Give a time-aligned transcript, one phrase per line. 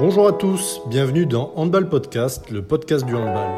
[0.00, 3.50] Bonjour à tous, bienvenue dans Handball Podcast, le podcast du handball.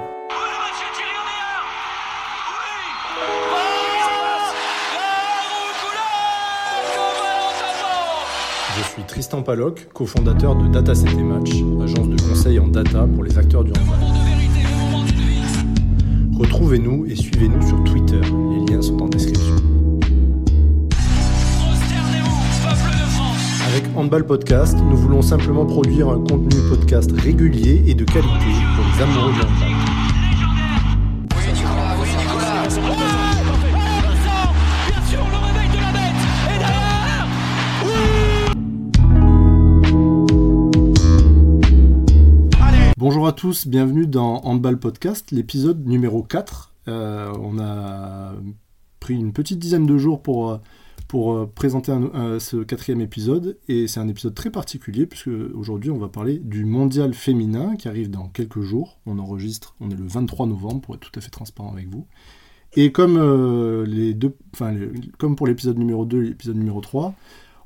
[8.75, 11.51] Je suis Tristan Paloc, cofondateur de Data et Match,
[11.83, 13.99] agence de conseil en data pour les acteurs du handball.
[16.39, 19.80] Retrouvez-nous et suivez-nous sur Twitter, les liens sont en description.
[23.81, 28.29] Avec Handball Podcast, nous voulons simplement produire un contenu podcast régulier et de qualité
[28.77, 29.69] pour les amoureux du handball.
[42.99, 46.75] Bonjour à tous, bienvenue dans Handball Podcast, l'épisode numéro 4.
[46.89, 48.33] Euh, on a
[48.99, 50.59] pris une petite dizaine de jours pour, euh,
[51.11, 51.93] pour euh, présenter
[52.39, 56.65] ce quatrième épisode et c'est un épisode très particulier puisque aujourd'hui on va parler du
[56.65, 59.01] mondial féminin qui arrive dans quelques jours.
[59.07, 62.07] On enregistre, on est le 23 novembre pour être tout à fait transparent avec vous.
[62.77, 63.19] Et comme,
[63.87, 64.37] les deux,
[65.19, 67.13] comme pour l'épisode numéro 2 et l'épisode numéro 3,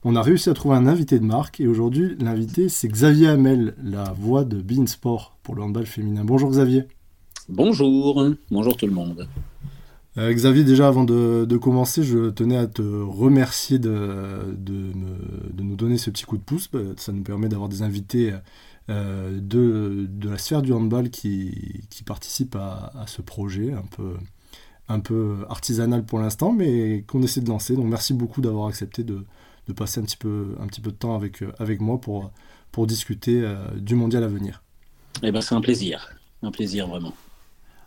[0.04, 3.74] on a réussi à trouver un invité de marque et aujourd'hui l'invité c'est Xavier Hamel,
[3.84, 6.24] la voix de Bein Sport pour le handball féminin.
[6.24, 6.84] Bonjour Xavier.
[7.50, 9.28] Bonjour, bonjour tout le monde.
[10.16, 14.54] Euh, Xavier, déjà avant de, commencer, je tenais à te remercier de,
[15.58, 16.68] nous donner ce petit coup de pouce.
[16.72, 18.32] Bah, ça nous permet d'avoir des invités
[18.90, 23.72] euh, de, la sphère du handball qui, participent à, ce projet
[24.88, 27.76] un peu, artisanal pour l'instant, mais qu'on essaie de lancer.
[27.76, 29.24] Donc merci beaucoup d'avoir accepté de,
[29.74, 34.28] passer un petit peu, de temps avec, euh, moi pour, discuter euh, du mondial à
[34.28, 34.62] venir.
[35.22, 37.14] Eh ben, c'est un plaisir, un plaisir vraiment.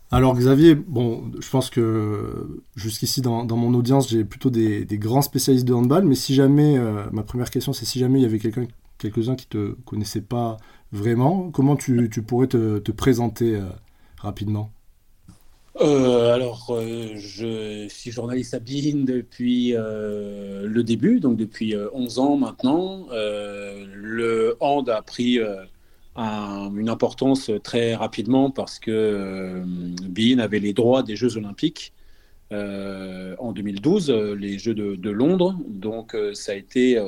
[0.10, 5.68] Alors Xavier, bon, je pense que jusqu'ici dans, mon audience, j'ai plutôt des, grands spécialistes
[5.68, 8.40] de handball, mais si jamais, euh, ma première question, c'est si jamais il y avait
[8.40, 10.58] quelqu'un, quelques-uns qui te connaissaient pas
[10.94, 13.60] vraiment, comment tu, pourrais te, te présenter
[14.18, 14.72] rapidement?
[15.80, 22.20] Euh, alors, euh, je suis journaliste à BIN depuis euh, le début, donc depuis 11
[22.20, 23.08] ans maintenant.
[23.12, 25.40] le hand a pris
[26.18, 31.94] une importance très rapidement parce que BIN avait les droits des Jeux Olympiques
[32.52, 35.56] en 2012, les Jeux de, Londres.
[35.68, 37.00] Donc, ça a été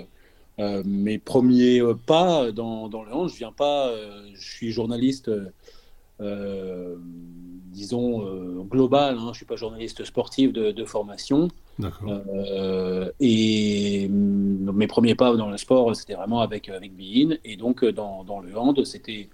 [0.57, 3.29] mes premiers pas dans, dans, le hand.
[3.29, 3.91] Je viens pas,
[4.33, 5.31] je suis journaliste
[7.69, 9.15] disons, euh, global.
[9.15, 9.21] Hein.
[9.21, 11.47] Je ne suis pas journaliste sportif de, formation.
[11.81, 17.37] Euh, et mes premiers pas dans le sport, c'était vraiment avec, avec Bein.
[17.45, 19.29] Et donc, dans, dans le hand, c'était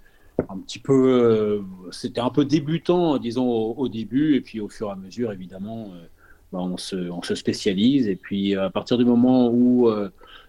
[0.48, 4.36] un petit peu, euh, c'était un peu débutant, disons, au, début.
[4.36, 5.90] Et puis, au fur et à mesure, évidemment,
[6.52, 8.08] bah, on, se, on, se, spécialise.
[8.08, 9.90] Et puis, à partir du moment où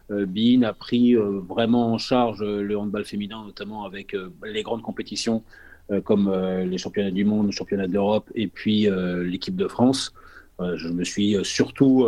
[0.09, 5.43] Bein a pris vraiment en charge le handball féminin, notamment avec les grandes compétitions
[5.89, 9.69] euh, comme euh, les championnats du monde, les championnats d'Europe et puis euh, l'équipe de
[9.69, 10.13] France.
[10.59, 12.07] Je me suis surtout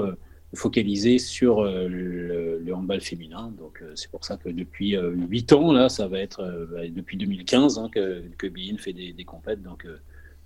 [0.55, 3.53] focalisé sur le, handball féminin.
[3.57, 7.89] Donc c'est pour ça que depuis 8 ans, là, ça va être depuis 2015 hein,
[7.91, 9.61] que, que Bein fait des, des compètes.
[9.61, 9.85] Donc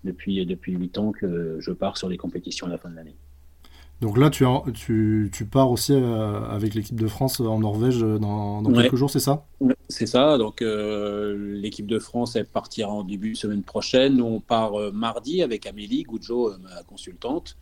[0.04, 3.16] depuis, depuis 8 ans que je pars sur les compétitions à la fin de l'année.
[4.04, 4.44] Donc là, tu,
[4.74, 9.10] tu, tu pars aussi euh, avec l'équipe de France en Norvège euh, dans, quelques jours,
[9.10, 9.46] c'est ça?
[9.88, 10.38] C'est ça.
[10.38, 14.18] Donc euh, l'équipe de France, elle partira en début de semaine prochaine.
[14.18, 17.56] Nous, on part mardi avec Amélie Goudjo, ma consultante.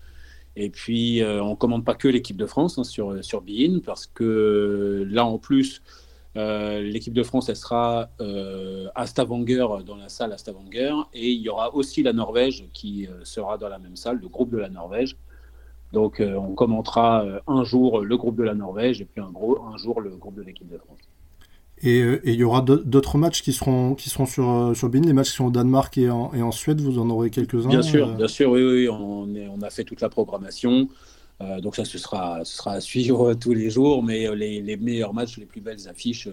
[0.55, 5.07] Et puis, on commande pas que l'équipe de France hein, sur, sur Bein, parce que
[5.09, 5.81] là, en plus,
[6.35, 8.09] l'équipe de France, elle sera
[8.95, 10.93] à Stavanger, dans la salle à Stavanger.
[11.13, 14.49] Et il y aura aussi la Norvège qui sera dans la même salle, le groupe
[14.49, 15.15] de la Norvège.
[15.91, 19.77] Donc euh, on commentera euh, un jour le groupe de la Norvège et puis un
[19.77, 20.99] jour le groupe de l'équipe de France.
[21.83, 25.13] Et euh, il y aura d'autres matchs qui seront, qui seront sur, sur BIN, les
[25.13, 27.81] matchs qui sont au Danemark et en, et en Suède, vous en aurez quelques-uns Bien
[27.81, 30.87] sûr, bien sûr, oui, oui, on, on, a fait toute la programmation.
[31.59, 35.13] donc ça, ce sera, ce sera à suivre tous les jours, mais les, les meilleurs
[35.13, 36.29] matchs, les plus belles affiches,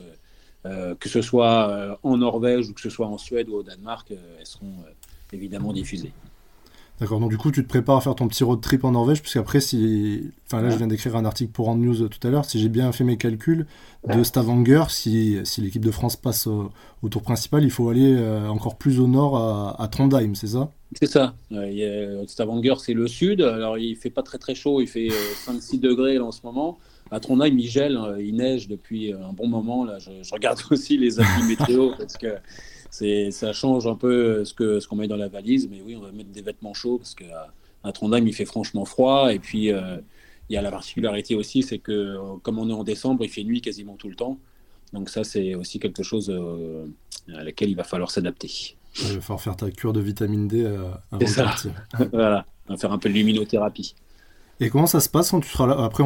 [0.64, 4.46] que ce soit en Norvège ou que ce soit en Suède ou au Danemark, elles
[4.46, 4.75] seront
[5.32, 6.12] évidemment diffusées.
[7.00, 9.23] D'accord, donc du coup, tu te prépares à faire ton petit road trip en Norvège,
[9.23, 10.33] puisqu'après, si.
[10.47, 12.45] Enfin, là, je viens d'écrire un article pour Rand News euh, tout à l'heure.
[12.45, 13.67] Si j'ai bien fait mes calculs,
[14.09, 16.73] de Stavanger, si, si l'équipe de France passe au,
[17.09, 19.37] tour principal, il faut aller euh, encore plus au nord
[19.79, 20.73] à, Trondheim, c'est ça?
[21.00, 21.35] C'est ça.
[22.27, 23.43] Stavanger, c'est le sud.
[23.43, 26.79] Alors, il fait pas très très chaud, il fait 5-6 euh, degrés en ce moment.
[27.12, 29.85] À Trondheim, il gèle, il neige depuis un bon moment.
[29.85, 32.35] Là, je, je regarde aussi les applis météo parce que
[32.90, 35.69] ça change un peu ce qu'on ce qu'on met dans la valise.
[35.70, 37.52] Mais oui, on va mettre des vêtements chauds parce qu'à
[37.85, 39.32] à Trondheim, il fait franchement froid.
[39.32, 39.99] Et puis, euh,
[40.49, 43.31] il y a la particularité aussi, c'est que euh, comme on est en décembre, il
[43.31, 44.38] fait nuit quasiment tout le temps.
[44.93, 46.87] Donc ça, c'est aussi quelque chose euh,
[47.35, 48.76] à laquelle il va falloir s'adapter.
[49.00, 51.73] Il va falloir faire ta cure de vitamine D avant de partir.
[52.12, 53.94] voilà, on va faire un peu de luminothérapie.
[54.61, 55.76] Et comment ça se passe quand tu seras là?
[55.85, 56.02] Après,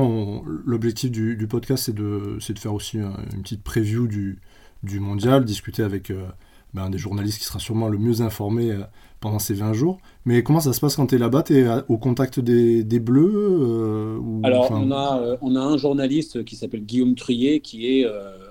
[0.67, 4.41] l'objectif du, podcast, c'est de, de, faire aussi une petite preview du,
[4.83, 6.27] du mondial, discuter avec euh,
[6.75, 8.83] ben, un des journalistes qui sera sûrement le mieux informé euh,
[9.21, 9.99] pendant ces 20 jours.
[10.25, 11.43] Mais comment ça se passe quand tu es là-bas?
[11.43, 16.45] Tu es au contact des, des Bleus euh, Alors, on, a, on a un journaliste
[16.45, 18.07] qui s'appelle Guillaume Trier qui est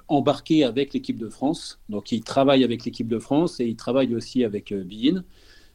[0.08, 1.80] embarqué avec l'équipe de France.
[1.90, 5.24] Donc, il travaille avec l'équipe de France et il travaille aussi avec Bein.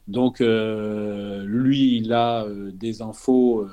[0.07, 3.67] Donc, lui, il a des infos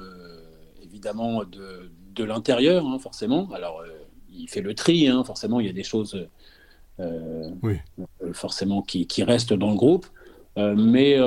[0.82, 3.48] évidemment de, de l'intérieur, hein, forcément.
[3.52, 3.82] Alors,
[4.34, 6.28] il fait le tri, hein, forcément, il y a des choses euh,
[6.98, 7.76] oui.
[7.98, 10.06] Euh, forcément qui, qui, restent dans le groupe.
[10.56, 11.18] Euh, mais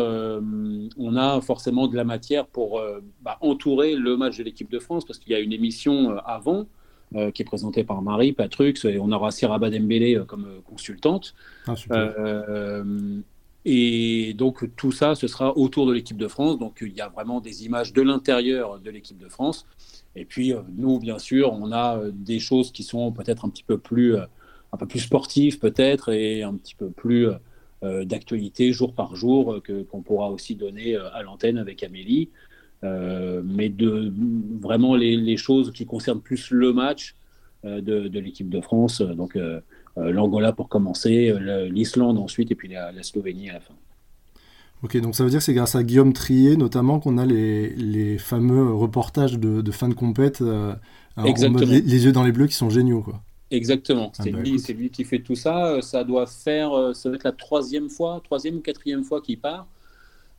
[0.97, 2.81] on a forcément de la matière pour
[3.21, 6.65] bah, entourer le match de l'équipe de France parce qu'il y a une émission avant
[7.33, 11.35] qui est présentée par Marie Patrux et on aura Siraba Dembélé comme consultante.
[11.67, 11.75] Ah,
[13.69, 16.57] et donc tout ça, ce sera autour de l'équipe de France.
[16.57, 19.65] Donc il y a vraiment des images de l'intérieur de l'équipe de France.
[20.15, 23.77] Et puis nous, bien sûr, on a des choses qui sont peut-être un petit peu
[23.77, 24.15] plus
[24.77, 27.27] un peu plus sportif peut-être et un petit peu plus
[27.83, 31.83] euh, d'actualité jour par jour euh, que, qu'on pourra aussi donner euh, à l'antenne avec
[31.83, 32.29] Amélie.
[32.83, 34.13] mais de
[34.61, 37.15] vraiment les, choses qui concernent plus le match
[37.63, 39.01] de, l'équipe de France.
[39.01, 39.35] Donc
[39.95, 41.33] l'Angola pour commencer,
[41.71, 43.73] l'Islande ensuite et puis la, Slovénie à la fin.
[44.83, 47.69] Ok, donc ça veut dire que c'est grâce à Guillaume Trier notamment qu'on a les,
[47.71, 52.69] les, fameux reportages de, fin de compète les, les, yeux dans les bleus qui sont
[52.69, 53.01] géniaux.
[53.01, 53.23] Quoi.
[53.49, 55.81] Exactement, ah c'est bah, lui, lui, qui fait tout ça.
[55.81, 59.39] Ça doit faire, euh, ça va être la troisième fois, troisième ou quatrième fois qu'il
[59.39, 59.67] part.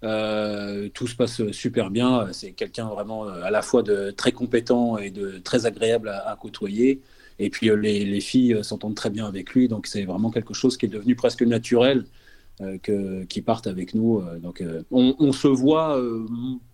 [0.04, 2.28] Euh, tout se passe super bien.
[2.32, 6.36] C'est quelqu'un vraiment euh, à la fois de très compétent et de très agréable à,
[6.40, 7.00] côtoyer.
[7.38, 10.76] Et puis les, les filles s'entendent très bien avec lui, donc c'est vraiment quelque chose
[10.76, 12.04] qui est devenu presque naturel
[12.82, 14.20] que qui partent avec nous.
[14.40, 15.96] donc on, on, se voit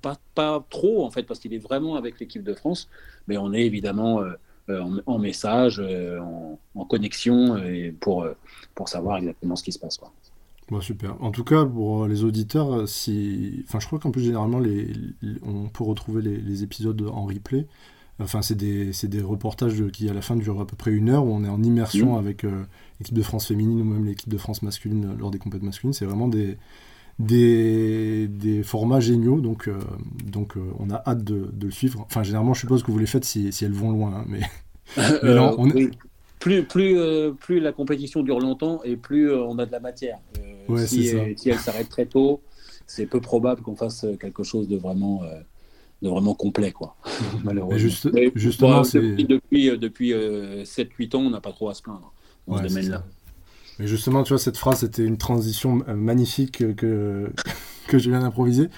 [0.00, 2.88] pas pas trop en fait parce qu'il est vraiment avec l'équipe de France,
[3.28, 4.22] mais on est évidemment
[4.70, 6.20] euh, en, message, euh,
[6.74, 8.34] en, connexion, et pour, euh,
[8.74, 9.98] pour savoir exactement ce qui se passe.
[9.98, 10.80] Quoi.
[10.80, 11.22] super.
[11.22, 13.62] En tout cas, pour les auditeurs, si...
[13.68, 14.90] enfin, je crois qu'en plus, généralement, les...
[15.42, 17.66] on peut retrouver les, épisodes en replay.
[18.20, 21.26] Enfin, c'est des, des, reportages qui, à la fin, durent à peu près une heure,
[21.26, 22.18] où on est en immersion mmh.
[22.18, 22.46] avec
[23.00, 25.92] l'équipe de France féminine ou même l'équipe de France masculine lors des compétitions masculines.
[25.92, 26.56] C'est vraiment des,
[27.18, 29.78] des, des, formats géniaux, donc, euh,
[30.24, 32.00] donc euh, on a hâte de, de, le suivre.
[32.06, 34.40] Enfin, généralement, je suppose que vous les faites si, si elles vont loin, hein, mais,
[35.24, 35.88] euh,
[36.40, 36.98] plus, plus,
[37.40, 40.18] plus la compétition dure longtemps et plus on a de la matière.
[40.86, 42.42] si, si, elle s'arrête très tôt,
[42.86, 45.22] c'est peu probable qu'on fasse quelque chose de vraiment,
[46.02, 46.96] de vraiment complet, quoi.
[47.44, 47.78] Malheureusement.
[47.78, 52.12] Juste, justement, depuis, depuis, 7-8 ans, on n'a pas trop à se plaindre
[52.46, 53.04] dans ce domaine-là.
[53.78, 57.30] Mais justement, tu vois, cette phrase, c'était une transition euh, magnifique que,
[57.88, 58.68] que je viens d'improviser,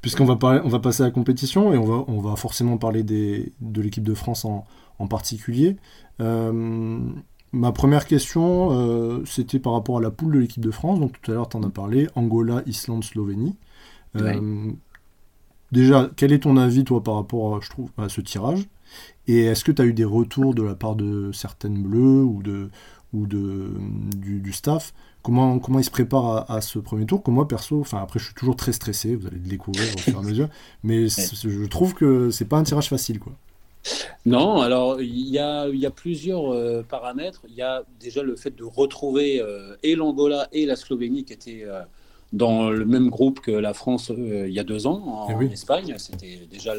[0.00, 2.76] puisqu'on va, parler, on va passer à la compétition et on va, on va forcément
[2.78, 4.66] parler des, de l'équipe de France en,
[4.98, 5.76] en particulier.
[6.20, 7.00] Euh,
[7.52, 11.00] ma première question, euh, c'était par rapport à la poule de l'équipe de France.
[11.00, 13.56] Donc tout à l'heure, tu en as parlé, Angola, Islande, Slovénie.
[15.72, 18.68] Déjà, quel est ton avis, toi, par rapport, je trouve, à ce tirage?
[19.26, 22.42] Et est-ce que tu as eu des retours de la part de certaines bleues ou
[22.42, 22.68] de,
[23.12, 23.70] ou de,
[24.16, 28.02] du, staff, comment, comment ils se préparent à, ce premier tour, que moi perso, enfin
[28.02, 30.48] après je suis toujours très stressé, vous allez le découvrir au fur et à mesure,
[30.82, 33.32] mais je trouve que c'est pas un tirage facile quoi.
[34.24, 37.42] Non, alors il y a, y a, plusieurs euh, paramètres.
[37.48, 41.32] Il y a déjà le fait de retrouver euh, et l'Angola et la Slovénie qui
[41.32, 41.80] étaient euh,
[42.32, 45.94] dans le même groupe que la France il y a deux ans en, eh Espagne.
[45.98, 46.74] C'était déjà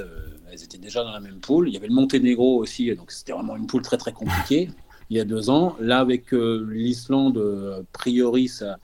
[0.52, 1.68] elles étaient déjà dans la même poule.
[1.68, 4.70] Il y avait le Monténégro aussi, donc c'était vraiment une poule très très compliquée
[5.10, 5.76] il y a deux ans.
[5.80, 8.78] Là, avec euh, l'Islande, euh, a priori, ça,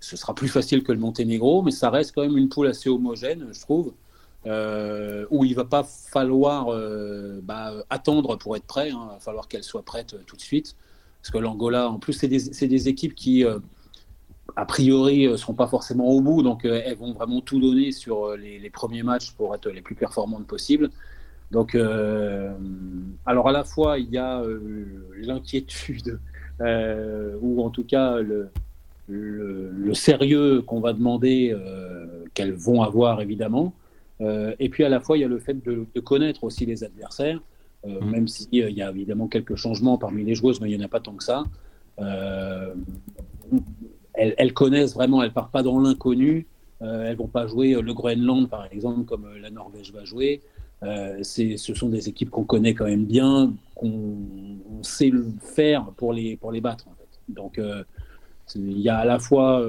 [0.00, 2.88] ce sera plus facile que le Monténégro, mais ça reste quand même une poule assez
[2.88, 3.92] homogène, je trouve,
[4.46, 6.66] euh, où il va pas falloir
[7.42, 8.90] bah, attendre pour être prêt.
[8.90, 9.08] Hein.
[9.10, 10.76] Il va falloir qu'elle soit prête tout de suite.
[11.20, 13.44] Parce que l'Angola, en plus, c'est des, équipes qui,
[14.54, 16.42] a priori, ne seront pas forcément au bout.
[16.42, 20.46] Donc, elles vont vraiment tout donner sur les, premiers matchs pour être les plus performantes
[20.46, 20.90] possibles.
[21.50, 22.52] Donc, euh,
[23.24, 24.60] alors à la fois, il y a euh,
[25.16, 26.20] l'inquiétude,
[26.60, 28.50] euh, ou en tout cas le,
[29.08, 31.56] le, sérieux qu'on va demander,
[32.34, 33.72] qu'elles vont avoir évidemment.
[34.20, 37.40] et puis à la fois, il y a le fait de, connaître aussi les adversaires,
[37.86, 38.10] mmh.
[38.10, 40.90] même s'il y a évidemment quelques changements parmi les joueuses, mais il n'y en a
[40.90, 41.44] pas tant que ça.
[44.12, 46.46] Elles, elles, connaissent vraiment, elles ne partent pas dans l'inconnu.
[46.80, 50.42] elles ne vont pas jouer le Groenland, par exemple, comme la Norvège va jouer.
[50.82, 54.16] Euh, ce sont des équipes qu'on connaît quand même bien, qu'on
[54.82, 56.86] sait le faire pour les, pour les battre.
[57.28, 57.82] Donc, euh,
[58.54, 59.62] il y a à la fois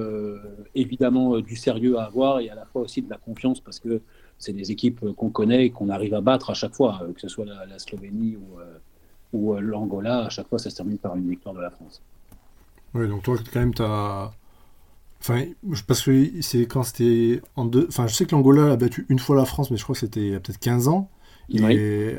[0.74, 4.02] évidemment du sérieux à avoir et à la fois aussi de la confiance parce que
[4.38, 7.28] c'est des équipes qu'on connaît et qu'on arrive à battre à chaque fois, que ce
[7.28, 11.54] soit la, Slovénie ou, ou l'Angola, à chaque fois ça se termine par une victoire
[11.54, 12.02] de la France.
[12.94, 14.32] Oui, donc toi quand même tu as
[15.22, 15.46] Enfin,
[15.86, 17.86] parce que c'est quand c'était en deux.
[17.90, 20.00] Enfin, je sais que l'Angola a battu une fois la France, mais je crois que
[20.00, 21.10] c'était il y a peut-être 15 ans.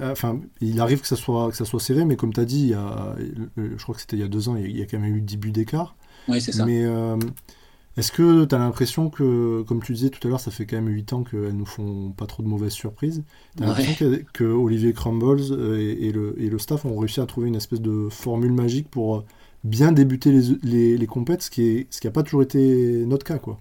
[0.02, 2.60] enfin, il arrive que ça soit, que ça soit serré, mais comme tu as dit,
[2.60, 3.16] il y a,
[3.56, 5.22] je crois que c'était il y a deux ans, il y a, quand même eu
[5.22, 5.96] 10 buts d'écart.
[6.28, 6.66] Oui, c'est ça.
[6.66, 7.16] Mais euh,
[7.96, 10.76] est-ce que tu as l'impression que, comme tu disais tout à l'heure, ça fait quand
[10.76, 13.24] même 8 ans qu'elles nous font pas trop de mauvaises surprises
[13.56, 17.26] Tu as l'impression que, Olivier Crumbles euh, et, le, et, le, staff ont réussi à
[17.26, 19.24] trouver une espèce de formule magique pour euh,
[19.64, 23.38] bien débuter les, les, les compètes, ce qui n'a pas toujours été notre cas.
[23.38, 23.60] quoi.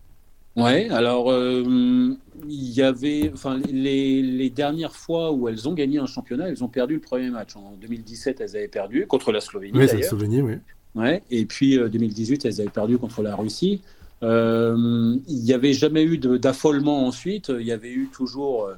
[0.56, 2.16] Ouais, alors euh,
[2.48, 6.64] il y avait, enfin, les, les, dernières fois où elles ont gagné un championnat, elles
[6.64, 7.56] ont perdu le premier match.
[7.56, 9.78] En 2017, elles avaient perdu contre la Slovénie.
[9.78, 10.56] Oui, la Slovénie, oui.
[10.96, 13.82] Ouais, et puis 2018, euh, elles avaient perdu contre la Russie.
[14.22, 17.50] Euh, il n'y avait jamais eu d'affolement ensuite.
[17.58, 18.70] Il y avait eu toujours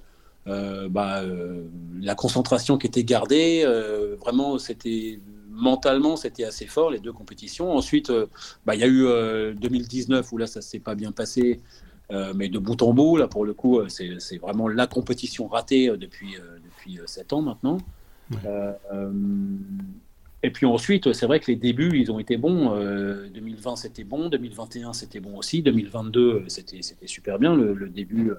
[0.45, 1.23] bah,
[1.99, 3.65] la concentration qui était gardée.
[4.19, 5.19] vraiment, c'était
[5.61, 7.71] mentalement, c'était assez fort, les deux compétitions.
[7.71, 8.25] Ensuite, euh,
[8.65, 11.61] bah, il y a eu 2019 euh, où là, ça s'est pas bien passé,
[12.11, 15.95] euh, mais de bout en bout, là, pour le coup, c'est vraiment la compétition ratée
[15.97, 17.77] depuis, depuis 7 ans maintenant.
[20.43, 22.75] et puis ensuite, c'est vrai que les débuts, ils ont été bons.
[23.33, 24.29] 2020, c'était bon.
[24.29, 25.61] 2021, c'était bon aussi.
[25.61, 28.31] 2022, c'était super bien, le, début.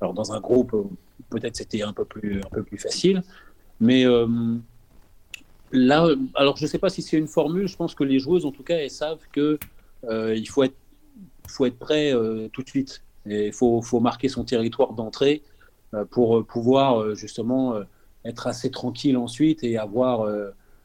[0.00, 0.74] Alors, dans un groupe,
[1.30, 3.22] peut-être c'était un, peu plus, un peu plus facile.
[3.80, 4.04] Mais
[5.72, 8.52] Alors je ne sais pas si c'est une formule, je pense que les joueuses, en
[8.52, 9.58] tout cas, elles savent qu'il
[10.04, 10.76] euh, faut, être,
[11.48, 13.02] faut être prêt euh, tout de suite.
[13.26, 15.42] Il faut, marquer son territoire d'entrée
[15.94, 17.74] euh, pour pouvoir justement
[18.24, 20.28] être assez tranquille ensuite et avoir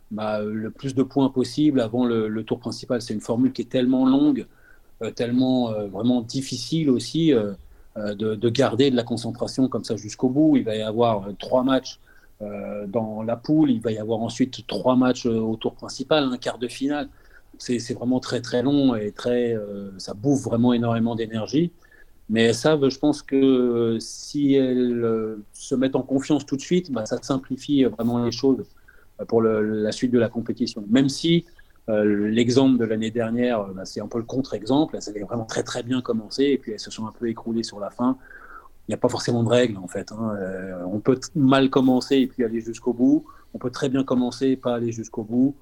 [0.09, 3.01] bah, le plus de points possible avant le, tour principal.
[3.01, 4.47] C'est une formule qui est tellement longue,
[5.15, 10.57] tellement vraiment difficile aussi de, de, garder de la concentration comme ça jusqu'au bout.
[10.57, 12.10] Il va y avoir trois matchs euh,
[12.87, 13.71] dans la poule.
[13.71, 17.09] Il va y avoir ensuite trois matchs euh, au tour principal, un quart de finale.
[17.57, 21.71] C'est vraiment très très long et très, euh, ça bouffe vraiment énormément d'énergie.
[22.29, 26.91] Mais elles savent, je pense que si elles se mettent en confiance tout de suite,
[26.91, 28.63] bah, ça simplifie vraiment les choses
[29.27, 30.83] pour la suite de la compétition.
[30.89, 31.45] Même si
[31.89, 34.95] l'exemple de l'année dernière, bah, c'est un peu le contre-exemple.
[34.95, 37.63] Elles avaient vraiment très très bien commencé et puis elles se sont un peu écroulées
[37.63, 38.17] sur la fin
[38.91, 40.11] n'y a pas forcément de règles en fait.
[40.11, 40.35] Hein.
[40.37, 43.25] Euh, on peut mal commencer et puis aller jusqu'au bout.
[43.53, 45.55] On peut très bien commencer et pas aller jusqu'au bout.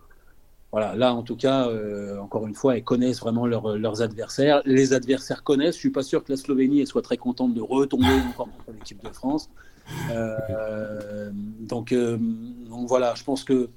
[0.71, 4.61] Voilà, là en tout cas, euh, encore une fois, elles connaissent vraiment leurs adversaires.
[4.65, 5.75] Les adversaires connaissent.
[5.75, 9.03] Je suis pas sûr que la Slovénie soit très contente de retomber encore contre l'équipe
[9.03, 9.49] de France.
[10.11, 11.31] Euh,
[11.61, 11.93] donc,
[12.87, 13.69] voilà, je pense que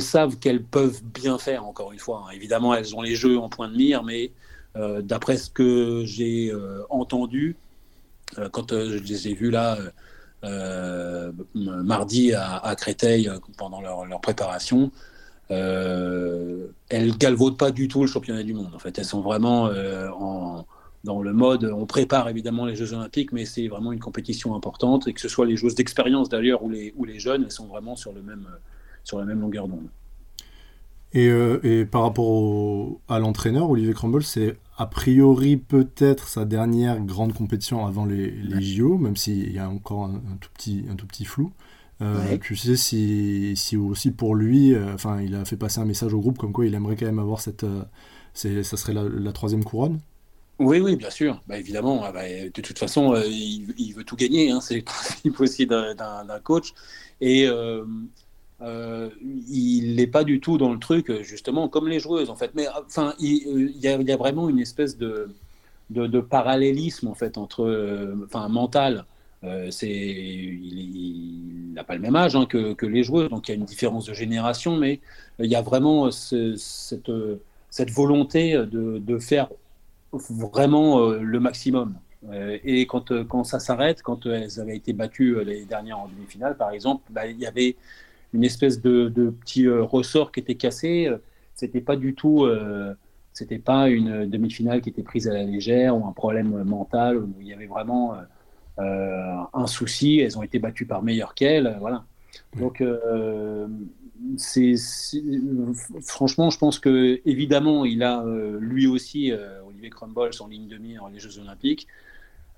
[0.00, 1.64] savent qu'elles peuvent bien faire.
[1.64, 2.32] Encore une fois, hein.
[2.34, 4.28] évidemment, elles ont les jeux en point de mire, mais euh,
[4.74, 7.56] d'après ce que j'ai euh, entendu,
[8.38, 9.78] euh, quand je les ai vus là
[11.54, 14.90] mardi à, Créteil pendant leur, préparation,
[15.48, 18.74] elles galvaudent pas du tout le championnat du monde.
[18.74, 19.68] En fait, elles sont vraiment
[21.04, 25.08] dans le mode, on prépare évidemment les Jeux Olympiques, mais c'est vraiment une compétition importante,
[25.08, 28.12] et que ce soit les joueuses d'expérience d'ailleurs ou les, jeunes, elles sont vraiment sur
[28.12, 29.88] la même longueur d'onde.
[31.16, 37.32] Euh, et, par rapport à l'entraîneur, Olivier Crumble, c'est a priori peut-être sa dernière grande
[37.34, 41.24] compétition avant les, JO, même s'il y a encore un, tout petit, un tout petit
[41.24, 41.52] flou.
[42.02, 45.84] Euh, Tu sais si, si, aussi pour lui, euh, enfin, il a fait passer un
[45.84, 47.82] message au groupe comme quoi il aimerait quand même avoir cette, euh,
[48.32, 50.00] ça serait la, troisième couronne.
[50.58, 51.42] Oui, oui, bien sûr.
[51.46, 54.50] Bah, évidemment, ah bah, de toute façon, il, veut tout gagner.
[54.50, 54.60] Hein.
[54.60, 56.72] C'est le principe aussi d'un coach.
[57.20, 57.46] Et
[58.62, 59.08] euh,
[59.48, 62.50] il n'est pas du tout dans le truc, justement, comme les joueuses, en fait.
[62.54, 65.30] Mais enfin, il, y, a, vraiment une espèce de,
[66.20, 69.04] parallélisme, en fait, entre, euh, enfin, mental.
[69.42, 73.58] Euh, il n'a pas le même âge hein, que, les joueuses, donc il y a
[73.58, 75.00] une différence de génération, mais
[75.38, 77.08] il y a vraiment cette,
[77.88, 79.48] volonté de, de, faire
[80.12, 81.94] vraiment le maximum.
[82.32, 86.72] et quand, quand ça s'arrête, quand elles avaient été battues les dernières en demi-finale, par
[86.72, 87.76] exemple, bah, il y avait
[88.32, 91.06] une espèce de, de petit euh, ressort qui était cassé.
[91.06, 91.18] Euh,
[91.54, 92.94] c'était pas du tout, euh,
[93.32, 97.34] c'était pas une demi-finale qui était prise à la légère ou un problème mental où
[97.40, 98.14] il y avait vraiment
[98.78, 100.20] un souci.
[100.20, 102.06] Elles ont été battues par meilleures qu'elles, voilà.
[102.58, 102.82] Donc
[104.38, 104.74] c'est
[106.02, 108.24] franchement, je pense que évidemment, il a
[108.58, 109.32] lui aussi
[109.66, 111.86] Olivier Crumbles en ligne de mire les Jeux Olympiques.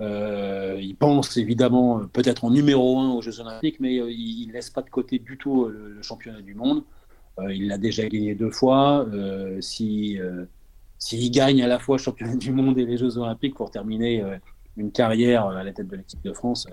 [0.03, 4.53] Euh, il pense évidemment peut-être en numéro un aux Jeux Olympiques, mais euh, il ne
[4.53, 6.83] laisse pas de côté du tout euh, le, championnat du monde.
[7.51, 9.07] il l'a déjà gagné deux fois.
[9.61, 10.19] si
[10.99, 14.23] s'il gagne à la fois championnat du monde et les Jeux Olympiques pour terminer
[14.77, 16.69] une carrière à la tête de l'équipe de France,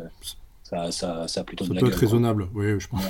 [0.63, 3.01] ça, ça, ça, a plutôt ça peut être raisonnable, oui, je pense.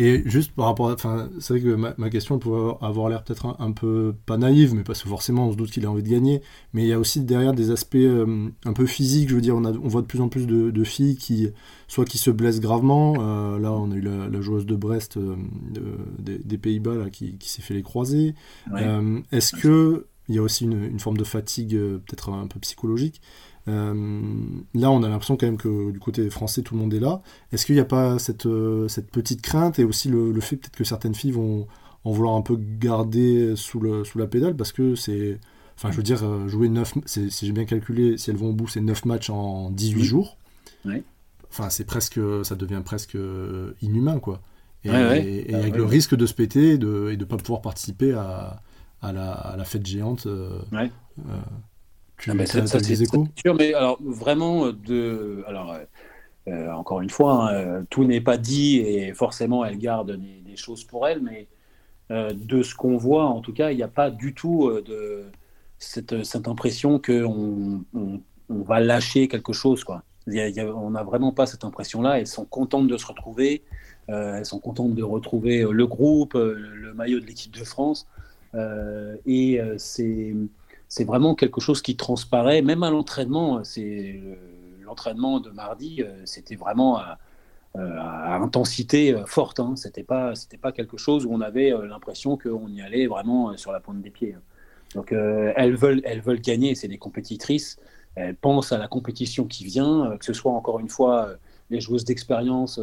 [0.00, 0.92] Et juste par rapport à.
[0.92, 4.84] Enfin, c'est vrai que ma, question pourrait avoir l'air peut-être un, peu pas naïve, mais
[4.84, 6.40] parce que forcément on se doute qu'il a envie de gagner.
[6.72, 9.28] Mais il y a aussi derrière des aspects euh, un peu physiques.
[9.28, 11.48] Je veux dire, on, a, on voit de plus en plus de, filles qui,
[11.88, 13.16] soit qui se blessent gravement.
[13.18, 15.36] Euh, là, on a eu la, joueuse de Brest euh,
[16.20, 18.34] des, Pays-Bas là, qui, qui s'est fait les croiser.
[19.32, 23.22] Est-ce que il y a aussi une, une forme de fatigue peut-être un peu psychologique
[23.68, 27.22] là, on a l'impression quand même que du côté français, tout le monde est là.
[27.52, 30.76] Est-ce qu'il n'y a pas cette, euh, cette petite crainte et aussi le, fait peut-être
[30.76, 31.66] que certaines filles vont
[32.04, 35.40] en vouloir un peu garder sous, le, sous la pédale parce que c'est.
[35.76, 36.94] Enfin, je veux dire, euh, jouer 9.
[37.06, 40.36] Si j'ai bien calculé, si elles vont au bout, c'est 9 matchs en 18 jours.
[41.50, 42.20] Enfin, c'est presque.
[42.42, 43.16] Ça devient presque
[43.82, 44.40] inhumain, quoi.
[44.84, 48.62] Et, avec le risque de se péter et de ne pas pouvoir participer à,
[49.02, 50.26] à, la, à la, fête géante.
[52.18, 55.84] Tu, ah, ça, c'est sûr, mais alors vraiment, euh, de, alors, euh,
[56.48, 60.82] euh, encore une fois, hein, tout n'est pas dit et forcément elle garde des, choses
[60.82, 61.46] pour elle, mais
[62.10, 65.26] de ce qu'on voit, en tout cas, il n'y a pas du tout de
[65.78, 69.84] cette, cette impression qu'on on, on, va lâcher quelque chose.
[69.84, 70.02] Quoi.
[70.26, 72.18] on n'a vraiment pas cette impression-là.
[72.18, 73.62] Elles sont contentes de se retrouver,
[74.08, 78.08] elles sont contentes de retrouver le groupe, le maillot de l'équipe de France.
[79.24, 80.34] et c'est
[80.88, 83.62] c'est vraiment quelque chose qui transparaît, même à l'entraînement.
[83.62, 84.20] C'est
[84.88, 87.18] l'entraînement de mardi, euh, c'était vraiment à,
[87.76, 88.00] euh,
[88.42, 89.60] intensité euh, forte.
[89.60, 89.74] Hein.
[89.76, 93.70] C'était pas, c'était pas quelque chose où on avait l'impression qu'on y allait vraiment sur
[93.70, 94.34] la pointe des pieds.
[94.34, 94.42] Hein.
[94.94, 96.74] Donc elles veulent, elles veulent gagner.
[96.74, 97.76] C'est des compétitrices.
[98.14, 101.34] Elles pensent à la compétition qui vient, que ce soit encore une fois
[101.68, 102.80] les joueuses d'expérience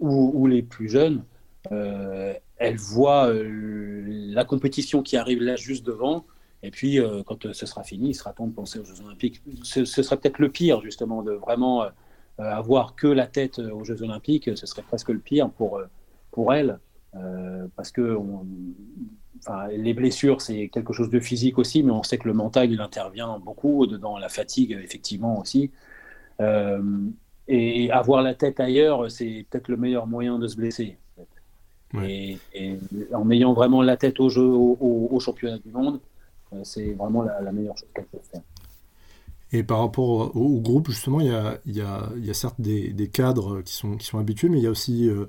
[0.00, 1.22] ou, les plus jeunes.
[1.70, 6.24] elles voient la compétition qui arrive là juste devant
[6.64, 9.02] et puis, euh, quand euh, ce sera fini, il sera temps de penser aux Jeux
[9.04, 9.42] Olympiques.
[9.62, 11.88] Ce, sera peut-être le pire, justement, de vraiment euh,
[12.38, 14.56] avoir que la tête aux Jeux Olympiques.
[14.56, 15.80] Ce serait presque le pire pour,
[16.30, 16.78] pour elle.
[17.76, 18.18] parce que
[19.72, 22.80] les blessures, c'est quelque chose de physique aussi, mais on sait que le mental, il
[22.80, 25.70] intervient beaucoup dedans, la fatigue, effectivement, aussi.
[27.46, 30.96] et avoir la tête ailleurs, c'est peut-être le meilleur moyen de se blesser.
[32.02, 32.38] Et,
[33.12, 36.00] en ayant vraiment la tête au, jeu, au championnat du monde,
[36.62, 38.42] c'est vraiment la, meilleure chose qu'elle peut faire.
[39.52, 42.34] Et par rapport au, groupe, justement, il y a, il y a, il y a
[42.34, 45.26] certes des, des, cadres qui sont, qui sont habitués, mais il y a aussi euh,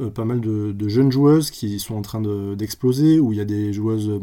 [0.00, 2.20] euh, pas mal de, jeunes joueuses qui sont en train
[2.56, 4.20] d'exploser, où il y a des joueuses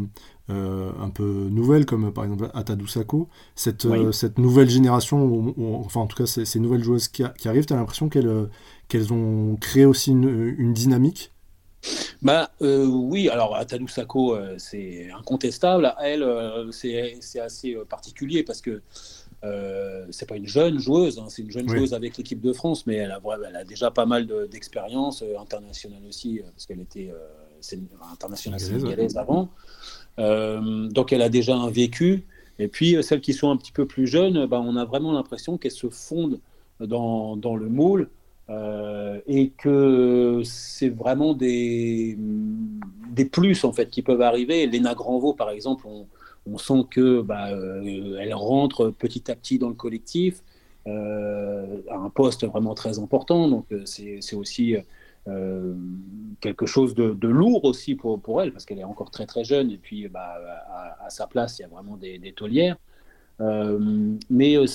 [0.48, 3.30] un peu nouvelles, comme par exemple Atadou Sako.
[3.56, 7.66] Cette, cette nouvelle génération, enfin en tout cas ces, ces nouvelles joueuses qui, qui arrivent,
[7.66, 8.50] tu as l'impression qu'elles
[8.88, 11.32] qu'elles ont créé aussi une, une dynamique
[12.22, 15.94] bah euh, oui, alors Atadou Sako, euh, c'est incontestable.
[16.02, 18.82] Elle, euh, c'est assez particulier parce que
[20.10, 22.96] c'est pas une jeune joueuse, hein, c'est une jeune joueuse avec l'équipe de France, mais
[22.96, 27.14] elle a, elle a déjà pas mal d'expérience internationale aussi, parce qu'elle était
[28.12, 29.50] internationale sénégalaise avant.
[30.18, 32.26] donc elle a déjà un vécu.
[32.58, 35.60] Et puis celles qui sont un petit peu plus jeunes, bah, on a vraiment l'impression
[35.60, 36.40] qu'elles se fondent
[36.80, 38.10] dans, dans le moule.
[38.52, 42.16] Euh, et que c'est vraiment des,
[43.10, 44.68] des plus en fait qui peuvent arriver.
[44.68, 49.74] Léna Granvaux, par exemple, on, sent que bah, euh, rentre petit à petit dans le
[49.74, 50.44] collectif
[50.86, 53.50] euh, à un poste vraiment très important.
[53.50, 54.76] Donc c'est aussi
[56.40, 59.44] quelque chose de, de, lourd aussi pour, pour elle parce qu'elle est encore très très
[59.44, 60.36] jeune et puis bah,
[61.00, 62.36] à, sa place il y a vraiment des, des.
[63.42, 64.66] Euh, mais euh,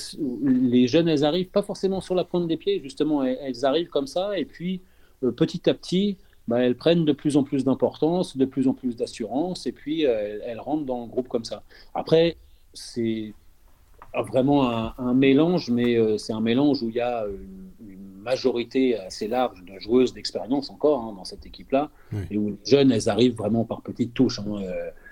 [0.43, 4.07] les jeunes, elles arrivent pas forcément sur la pointe des pieds, justement, elles, arrivent comme
[4.07, 4.81] ça, et puis
[5.23, 8.75] euh, petit à petit, bah, elles prennent de plus en plus d'importance, de plus en
[8.75, 11.63] plus d'assurance, et puis elles, rentrent dans le groupe comme ça.
[11.95, 12.37] Après,
[12.75, 13.33] c'est
[14.13, 14.69] vraiment
[14.99, 17.25] un, mélange, mais c'est un mélange où il y a
[17.81, 21.91] une, majorité assez large de joueuses d'expérience encore hein, dans cette équipe-là,
[22.31, 24.41] et où les jeunes, elles arrivent vraiment par petites touches.
[24.41, 24.61] Hein,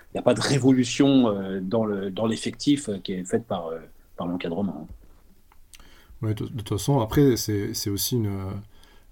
[0.08, 3.66] il n'y a pas de révolution euh, dans l'effectif dans euh, qui est faite par,
[3.66, 3.78] euh,
[4.16, 4.88] par l'encadrement.
[6.22, 8.30] Ouais, de, toute façon, après, c'est aussi une.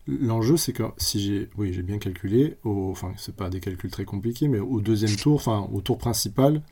[0.08, 3.90] L'enjeu, c'est que si j'ai oui, j'ai bien calculé, au, enfin, c'est pas des calculs
[3.90, 6.62] très compliqués, mais au deuxième tour, enfin, au tour principal,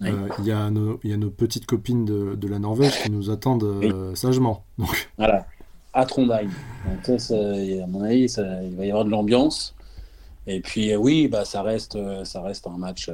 [0.00, 3.30] il y, a nos, y a nos petites copines de, de la Norvège qui nous
[3.30, 4.64] attendent sagement.
[4.78, 5.10] Donc...
[5.16, 5.46] Voilà,
[5.92, 6.50] à Trondheim.
[7.06, 9.74] Donc, ça, à mon avis, ça, il va y avoir de l'ambiance.
[10.46, 13.10] Et puis, oui, bah, ça, reste, ça reste un match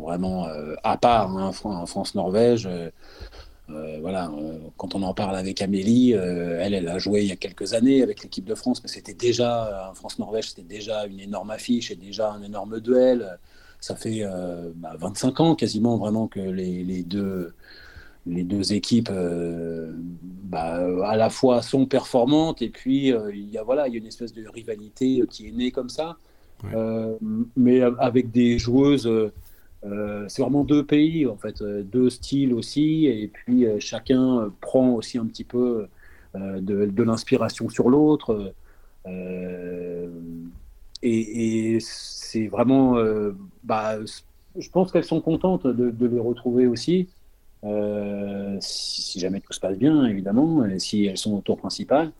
[0.00, 2.68] vraiment euh, à part, hein, France-Norvège.
[3.68, 4.30] Euh, voilà,
[4.76, 8.00] quand on en parle avec Amélie, elle, elle a joué il y a quelques années
[8.00, 11.96] avec l'équipe de France, mais c'était déjà, en France-Norvège, c'était déjà une énorme affiche et
[11.96, 13.38] déjà un énorme duel.
[13.80, 17.54] Ça fait 25 bah, ans quasiment vraiment que les, deux,
[18.24, 19.10] les deux équipes
[20.44, 23.98] bah, à la fois sont performantes et puis il y a voilà il y a
[23.98, 26.16] une espèce de rivalité qui est née comme ça
[26.74, 27.16] euh,
[27.56, 29.10] mais avec des joueuses.
[29.86, 34.90] Euh, euh, c'est vraiment deux pays, en fait, deux styles aussi, et puis chacun prend
[34.90, 35.88] aussi un petit peu
[36.34, 38.52] de, l'inspiration sur l'autre.
[41.02, 42.96] et, c'est vraiment.
[43.64, 43.98] bah,
[44.58, 47.08] je pense qu'elles sont contentes de, les retrouver aussi,
[48.60, 52.12] si, jamais tout se passe bien, évidemment, si elles sont au tour principal.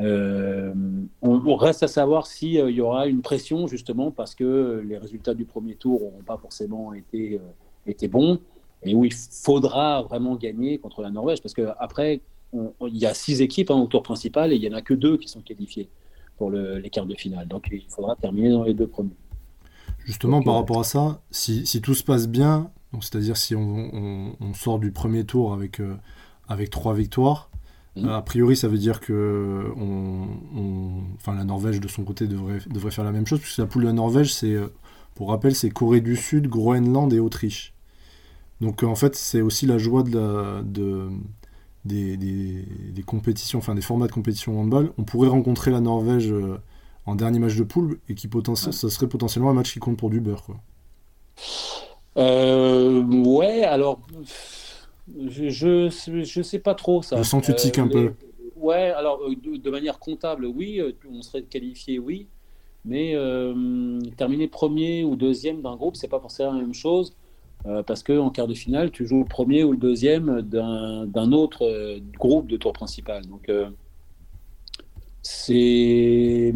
[0.00, 0.74] Euh,
[1.22, 5.34] on, reste à savoir s'il euh, y aura une pression, justement, parce que les résultats
[5.34, 8.40] du premier tour n'auront pas forcément été, euh, été bons,
[8.82, 12.20] et où il faudra vraiment gagner contre la Norvège, parce qu'après,
[12.52, 14.94] il y a six équipes hein, au tour principal, et il n'y en a que
[14.94, 15.88] deux qui sont qualifiées
[16.36, 17.48] pour les quarts de finale.
[17.48, 19.16] Donc il faudra terminer dans les deux premiers.
[20.04, 24.92] Justement, par rapport à ça, si, tout se passe bien, c'est-à-dire si on, sort du
[24.92, 25.80] premier tour avec,
[26.46, 27.50] avec trois victoires,
[27.96, 28.08] Mmh.
[28.08, 29.72] A priori, ça veut dire que
[31.18, 33.82] enfin, la Norvège, de son côté, devrait, devrait faire la même chose, puisque la poule
[33.82, 34.68] de la Norvège, c'est, euh,
[35.14, 37.72] pour rappel, c'est Corée du Sud, Groenland et Autriche.
[38.60, 41.08] Donc en fait, c'est aussi la joie de, la, de
[41.84, 44.92] des, des, compétitions, enfin des formats de compétition handball.
[44.98, 46.58] On pourrait rencontrer la Norvège euh,
[47.06, 50.10] en dernier match de poule et qui ça serait potentiellement un match qui compte pour
[50.10, 50.42] du beurre.
[50.42, 50.56] Quoi.
[52.16, 54.00] Euh, ouais, alors
[55.28, 57.16] je, je, sais pas trop ça.
[57.16, 58.12] Je sens que tu tiques un peu.
[58.56, 62.26] Ouais, alors euh, de, manière comptable, oui, euh, on serait qualifié, oui.
[62.84, 67.14] Mais euh, terminer premier ou deuxième d'un groupe, c'est pas forcément la même chose.
[67.86, 72.46] parce qu'en quart de finale, tu joues le premier ou le deuxième d'un autre groupe
[72.46, 73.26] de tour principal.
[73.26, 73.50] Donc,
[75.22, 76.54] c'est.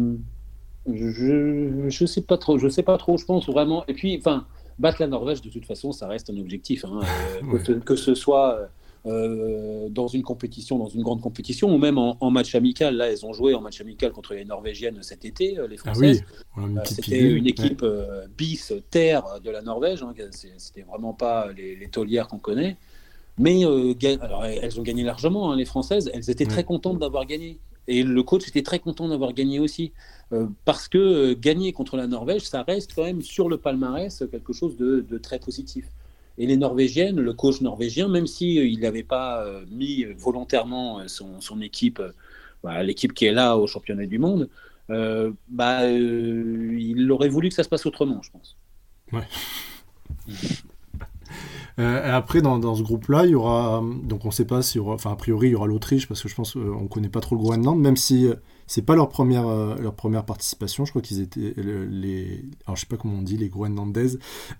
[0.87, 3.85] Je, je sais pas trop, je sais pas trop, je pense vraiment.
[3.87, 4.47] Et puis, enfin,
[4.81, 6.83] battre la Norvège, de toute façon, ça reste un objectif.
[6.85, 6.99] Hein.
[7.53, 8.69] Euh, que, ce soit
[9.05, 12.95] euh, dans une compétition, dans une grande compétition, ou même en, match amical.
[12.95, 15.93] Là, elles ont joué en match amical contre les Norvégiennes cet été, euh, les ah
[15.93, 16.23] Françaises.
[16.85, 17.85] C'était une équipe
[18.37, 20.03] bis terre de la Norvège.
[20.03, 20.13] Hein.
[20.57, 22.77] C'était vraiment pas les, les taulières qu'on connaît.
[23.37, 23.63] Mais
[24.21, 26.09] alors, elles ont gagné largement, hein, les Françaises.
[26.13, 27.59] Elles étaient très contentes d'avoir gagné.
[27.87, 29.91] Et le coach était très content d'avoir gagné aussi.
[30.33, 34.23] Euh, parce que euh, gagner contre la Norvège, ça reste quand même sur le palmarès
[34.31, 35.85] quelque chose de, très positif.
[36.37, 41.61] Et les Norvégiennes, le coach norvégien, même s'il si, euh, n'avait pas mis volontairement son,
[41.61, 42.01] équipe,
[42.63, 44.47] bah, l'équipe qui est là au championnat du monde,
[44.87, 48.57] bah, il aurait voulu que ça se passe autrement, je pense.
[51.77, 53.83] Après, dans, ce groupe-là, il y aura.
[54.03, 54.95] Donc, on ne sait pas aura.
[54.95, 57.19] Enfin, a priori, il y aura l'Autriche, parce que je pense qu'on ne connaît pas
[57.19, 58.29] trop le Groenland, même si
[58.67, 60.85] c'est pas leur première, euh, leur première participation.
[60.85, 61.53] Je crois qu'ils étaient.
[61.57, 62.45] les...
[62.65, 64.19] Alors, je sais pas comment on dit, les Groenlandaises.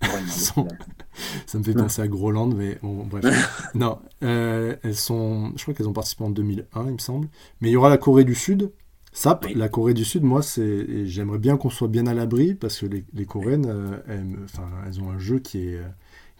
[1.46, 3.70] Ça me fait penser à Groenland, mais bon, bref.
[3.74, 5.52] non, elles sont.
[5.56, 7.28] Je crois qu'elles ont participé en 2001, il me semble.
[7.60, 8.72] Mais il y aura la Corée du Sud.
[9.14, 12.78] Ça, la Corée du Sud, moi, c'est, j'aimerais bien qu'on soit bien à l'abri parce
[12.78, 15.80] que les, les Coréennes, elles, enfin, elles ont un jeu qui est,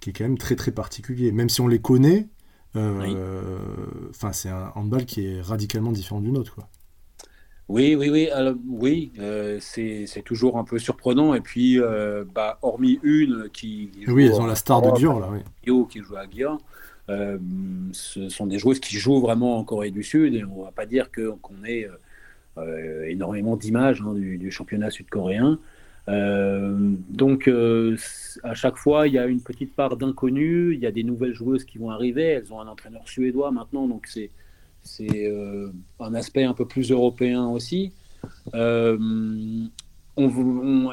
[0.00, 1.32] qui est quand même très très particulier.
[1.32, 2.28] Même si on les connaît,
[2.76, 3.58] euh,
[4.32, 6.54] c'est un handball qui est radicalement différent du nôtre.
[6.54, 6.68] Quoi.
[7.72, 11.34] Oui, oui, oui, alors, oui, euh, c'est toujours un peu surprenant.
[11.34, 15.28] Et puis, euh, bah, hormis une qui, oui, elles ont la star de Dior là,
[15.32, 15.86] oui.
[15.88, 16.58] qui joue à Guillaume.
[17.08, 20.86] ce sont des joueuses qui jouent vraiment en Corée du Sud et on va pas
[20.86, 21.88] dire qu'on ait
[23.08, 25.58] énormément d'images hein, du, du, championnat sud-coréen.
[26.08, 27.96] Euh, donc, euh,
[28.42, 30.74] à chaque fois, il y a une petite part d'inconnu.
[30.74, 32.24] Il y a des nouvelles joueuses qui vont arriver.
[32.24, 34.30] Elles ont un entraîneur suédois maintenant, donc c'est
[34.82, 37.92] c'est euh, un aspect un peu plus européen aussi.
[38.54, 39.70] On,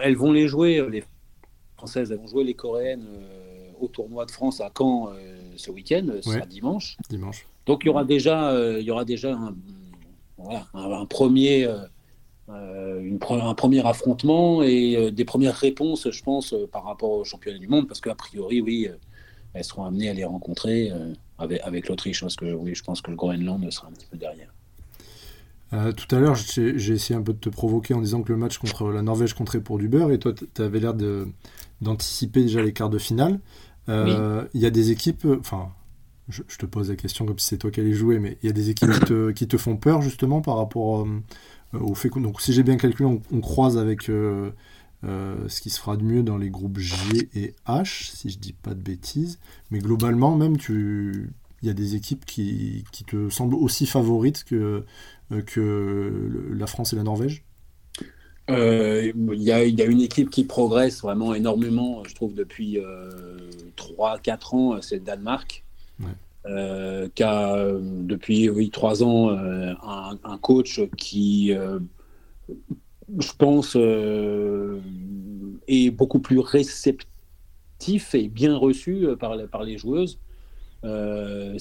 [0.01, 1.03] elles vont les jouer, les
[1.77, 3.05] Françaises, elles vont jouer les Coréennes
[3.79, 5.09] au tournoi de France à Caen
[5.57, 6.97] ce week-end, ce sera dimanche.
[7.09, 7.45] Dimanche.
[7.65, 9.55] Donc il y aura déjà, il y aura déjà un,
[10.37, 11.67] voilà, un premier
[12.49, 17.11] euh, une, un premier affrontement et euh, des premières réponses, je pense, euh, par rapport
[17.11, 18.89] aux championnats du monde, parce qu'a priori, oui,
[19.53, 20.91] elles seront amenées à les rencontrer
[21.39, 24.17] avec, avec l'Autriche, parce que oui, je pense que le Groenland sera un petit peu
[24.17, 24.53] derrière.
[25.71, 28.57] tout à l'heure, j'ai essayé un peu de te provoquer en disant que le match
[28.57, 30.93] contre la Norvège compterait pour du beurre, et toi, tu avais l'air
[31.81, 33.39] d'anticiper déjà les quarts de finale.
[33.87, 35.71] Il y a des équipes, enfin,
[36.29, 38.49] je, te pose la question comme si c'est toi qui allais jouer, mais il y
[38.49, 42.09] a des équipes qui te, qui te font peur justement par rapport euh, au fait
[42.09, 44.09] donc si j'ai bien calculé, on, croise avec
[45.03, 48.29] euh, euh, ce qui se fera de mieux dans les groupes G et H, si
[48.29, 49.39] je dis pas de bêtises.
[49.71, 51.31] Mais globalement, même, tu,
[51.61, 54.83] il y a des équipes qui, qui te semblent aussi favorites que,
[55.45, 57.43] que la France et la Norvège
[58.51, 62.79] il y, a, y, a, une équipe qui progresse vraiment énormément, je trouve, depuis
[63.77, 65.63] 3-4 ans, c'est le Danemark.
[66.45, 71.79] Euh, qui a depuis oui, trois ans euh, un, coach qui, euh,
[73.17, 73.75] je pense,
[75.67, 80.19] est beaucoup plus réceptif et bien reçu par, par les joueuses.
[80.83, 81.57] Il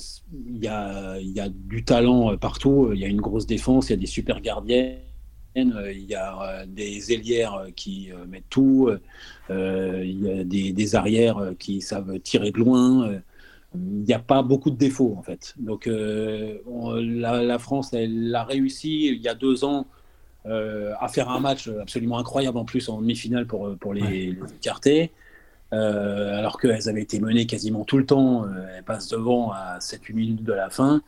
[0.60, 4.06] y, a, du talent partout, il y a une grosse défense, il y a des
[4.06, 4.98] super gardiennes,
[5.56, 8.90] il y a des ailières qui mettent tout,
[9.50, 13.20] il y a des, arrières qui savent tirer de loin
[13.74, 15.54] il n'y a pas beaucoup de défauts en fait.
[15.58, 16.58] Donc euh,
[17.02, 19.97] la, France, elle a réussi il y a deux ans euh,
[20.48, 25.12] à faire un match absolument incroyable en plus en demi-finale pour, pour les, écarter.
[25.74, 30.14] Euh, alors qu'elles avaient été menées quasiment tout le temps, elles passent devant à 7-8
[30.14, 31.02] minutes de la fin.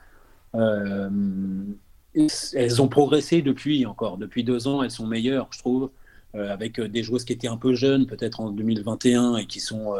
[0.55, 5.90] elles ont progressé depuis encore, depuis deux ans, elles sont meilleures, je trouve,
[6.35, 9.94] avec des joueuses qui étaient un peu jeunes, peut-être en 2021, et qui sont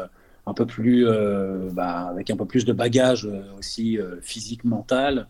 [0.46, 4.64] un peu plus, euh, bah, avec un peu plus de bagage euh, aussi euh, physique,
[4.64, 5.26] mental.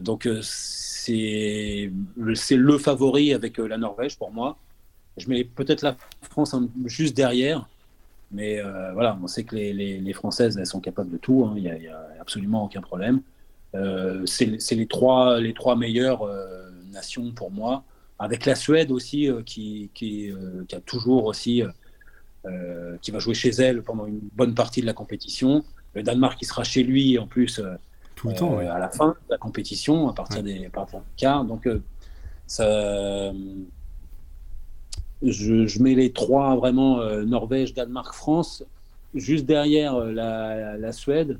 [0.00, 1.90] Donc c'est
[2.34, 4.58] c'est le favori avec la Norvège pour moi.
[5.16, 7.68] Je mets peut-être la France juste derrière,
[8.30, 8.60] mais
[8.92, 11.54] voilà, on sait que les, les, Françaises, elles sont capables de tout, hein.
[11.56, 13.20] il n'y a, absolument aucun problème.
[14.26, 16.28] c'est les trois, les trois meilleures
[16.92, 17.84] nations pour moi,
[18.18, 20.32] avec la Suède aussi, qui, qui,
[20.72, 21.62] a toujours aussi
[22.46, 25.64] euh, qui va jouer chez elle pendant une bonne partie de la compétition.
[25.94, 27.76] Le Danemark qui sera chez lui en plus euh,
[28.24, 30.70] Tout le temps, euh, à la fin de la compétition, à partir, des,
[31.18, 31.44] quarts.
[31.44, 31.68] Donc,
[32.46, 33.32] ça,
[35.22, 38.64] je, mets les trois vraiment Norvège, Danemark, France,
[39.14, 41.38] juste derrière la, Suède.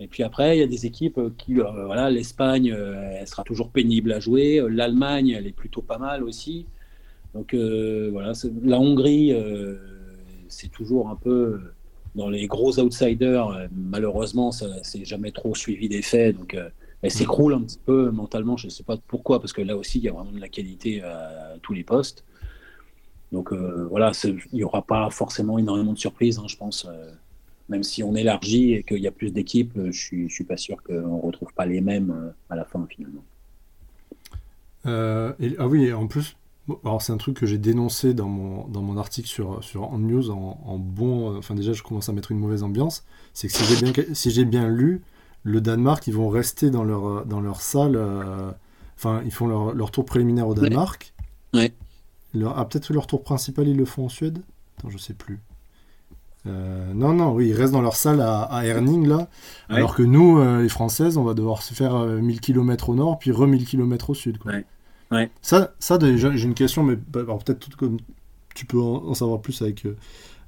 [0.00, 4.10] Et puis après, il y a des équipes qui, voilà, l'Espagne, elle sera toujours pénible
[4.10, 4.64] à jouer.
[4.66, 6.64] L'Allemagne, elle est plutôt pas mal aussi.
[7.34, 8.32] Donc voilà,
[8.62, 9.34] la Hongrie,
[10.48, 11.60] c'est toujours un peu
[12.14, 13.48] dans les gros outsiders.
[13.48, 16.68] Euh, malheureusement, ça c'est jamais trop suivi des faits, donc euh,
[17.02, 17.14] elle mm.
[17.14, 18.56] s'écroule un petit peu mentalement.
[18.56, 20.48] Je ne sais pas pourquoi, parce que là aussi, il y a vraiment de la
[20.48, 22.24] qualité à, tous les postes.
[23.32, 26.86] Donc euh, voilà, il n'y aura pas forcément énormément de surprises, hein, je pense.
[27.68, 30.82] même si on élargit et qu'il y a plus d'équipes, je ne suis, pas sûr
[30.82, 33.24] qu'on ne retrouve pas les mêmes à la fin finalement.
[34.84, 36.36] ah oui, en plus,
[36.84, 40.30] alors c'est un truc que j'ai dénoncé dans mon, dans mon article sur, sur News
[40.30, 41.36] en, bon...
[41.36, 43.04] Enfin déjà je commence à mettre une mauvaise ambiance.
[43.34, 45.02] C'est que si j'ai bien, si bien lu,
[45.42, 47.96] le Danemark, ils vont rester dans leur, dans leur salle...
[47.96, 48.50] Euh,
[48.96, 51.12] enfin, ils font leur, leur, tour préliminaire au Danemark.
[51.52, 51.74] Ouais.
[52.32, 54.40] Leur, ah, peut-être leur tour principal, ils le font en Suède?
[54.78, 55.40] Attends, je sais plus.
[56.46, 59.28] Euh, non, non, oui, ils restent dans leur salle à, à Herning, là.
[59.68, 63.18] Alors que nous, euh, les Françaises, on va devoir se faire 1000 km au nord,
[63.18, 64.38] puis re 1000 km au sud.
[64.38, 64.52] Quoi.
[64.52, 64.64] Ouais.
[65.42, 67.98] Ça, ça déjà, j'ai une question, mais peut-être comme
[68.54, 69.96] tu peux en, savoir plus avec, euh,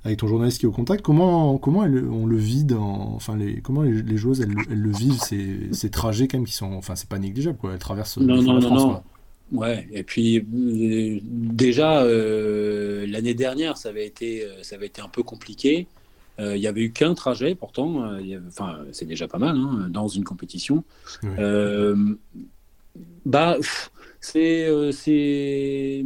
[0.05, 1.03] avec ton journaliste qui est au contact.
[1.03, 5.21] Comment, comment on le vit dans, enfin, les, comment les, joueuses elles, le vivent?
[5.21, 7.73] Ces, ces, trajets quand même qui sont, enfin, c'est pas négligeable quoi.
[7.73, 9.03] Elles traversent non, non, non, non.
[9.53, 15.09] Ouais, et puis euh, déjà euh, l'année dernière, ça avait été, ça avait été un
[15.09, 15.87] peu compliqué.
[16.39, 18.05] Il y avait eu qu'un trajet, pourtant,
[18.47, 20.85] enfin, c'est déjà pas mal hein, dans une compétition.
[23.25, 23.59] Bah,
[24.35, 26.05] euh, c'est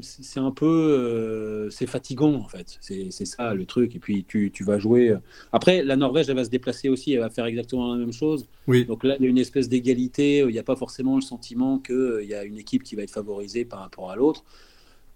[0.00, 2.78] c'est un peu euh, c'est fatigant en fait.
[2.80, 3.96] C'est ça le truc.
[3.96, 5.18] Et puis tu, tu, vas jouer euh,
[5.52, 7.12] après la Norvège elle va se déplacer aussi.
[7.12, 8.46] Elle va faire exactement la même chose.
[8.66, 8.84] Oui.
[8.84, 10.38] donc là il y a une espèce d'égalité.
[10.38, 13.10] Il n'y a pas forcément le sentiment qu'il y a une équipe qui va être
[13.10, 14.44] favorisée par rapport à l'autre.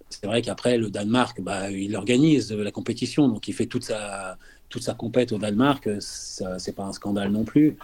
[0.08, 3.28] C'est vrai qu'après le Danemark bah, il organise la compétition.
[3.28, 5.88] Donc il fait toute sa toute sa compète au Danemark.
[6.00, 7.76] C'est pas un scandale non plus.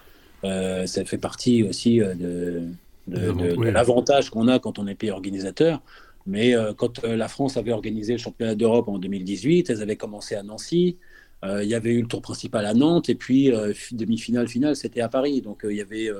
[0.42, 2.68] Ça fait partie aussi de
[3.06, 5.82] de, l'avantage qu'on a quand on est pays organisateur.
[6.26, 9.96] Mais euh, quand euh, la France avait organisé le championnat d'Europe en 2018, elles avaient
[9.96, 10.96] commencé à Nancy.
[11.44, 13.52] Euh, il y avait eu le tour principal à Nantes et puis
[13.92, 15.40] demi-finale, finale, c'était à Paris.
[15.40, 16.10] Donc il y avait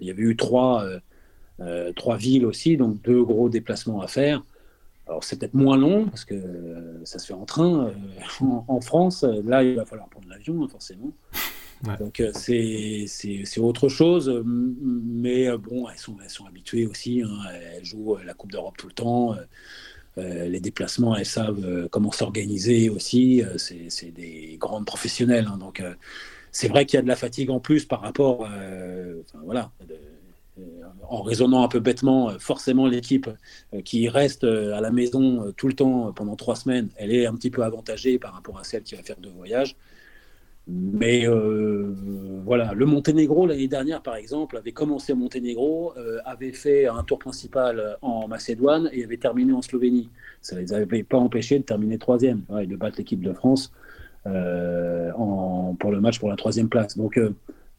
[0.00, 0.84] il y avait eu trois
[1.96, 4.44] trois villes aussi, donc deux gros déplacements à faire.
[5.06, 6.34] Alors c'est peut-être moins long parce que
[7.04, 7.92] ça se fait en train
[8.40, 9.22] en, en, France.
[9.22, 10.68] Là, il va falloir prendre l'avion hein,
[11.98, 17.22] Donc euh, c'est autre chose, mais euh, bon, elles sont, elles sont habituées aussi.
[17.22, 17.38] Hein.
[17.76, 19.36] elles jouent euh, la Coupe d'Europe tout le temps.
[20.16, 23.42] les déplacements, elles savent comment s'organiser aussi.
[23.58, 25.48] c'est des grandes professionnelles.
[25.50, 25.58] Hein.
[25.58, 25.82] donc
[26.52, 28.48] c'est vrai qu'il y a de la fatigue en plus par rapport,
[29.44, 29.72] voilà,
[31.08, 33.28] en raisonnant un peu bêtement, forcément l'équipe
[33.84, 37.50] qui reste à la maison tout le temps pendant trois semaines, elle est un petit
[37.50, 39.76] peu avantagée par rapport à celle qui va faire deux voyages.
[40.66, 41.94] Mais euh,
[42.44, 47.02] voilà, le Monténégro l'année dernière, par exemple, avait commencé à Monténégro, euh, avait fait un
[47.02, 50.08] tour principal en Macédoine et avait terminé en Slovénie.
[50.40, 53.72] Ça ne les avait pas empêchés de terminer troisième et de battre l'équipe de France
[54.26, 55.12] euh,
[55.78, 56.96] pour le match pour la troisième place.
[56.96, 57.20] Donc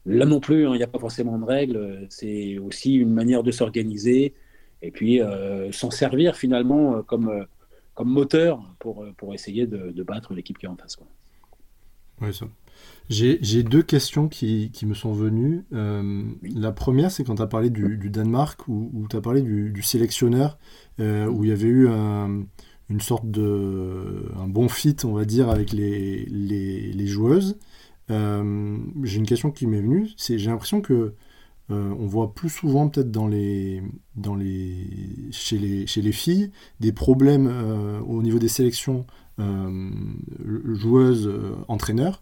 [0.05, 2.05] là non plus, hein, il n'y a pas forcément de règles.
[2.09, 4.35] C'est aussi une manière de s'organiser
[4.83, 5.21] et puis
[5.71, 7.47] s'en servir finalement comme,
[7.99, 10.95] moteur pour, pour essayer de, battre l'équipe qui est en face.
[10.95, 11.07] Quoi.
[12.21, 12.45] Oui, ça.
[13.09, 15.63] J'ai deux questions qui, qui, me sont venues.
[15.73, 19.81] Euh, la première, c'est quand tu as parlé du, Danemark, où, tu as parlé du,
[19.83, 20.57] sélectionneur,
[20.99, 24.25] euh, où il y avait eu une sorte de.
[24.37, 27.57] un bon fit, on va dire, avec les, les, les joueuses.
[28.09, 31.13] Euh, j'ai une question qui m'est venue, c'est j'ai l'impression que
[31.69, 33.81] on voit plus souvent peut-être dans les,
[34.15, 34.85] dans les,
[35.31, 37.51] chez, les, chez les filles des problèmes
[38.07, 39.07] au niveau des sélections
[39.39, 41.31] joueuses
[41.67, 42.21] entraîneurs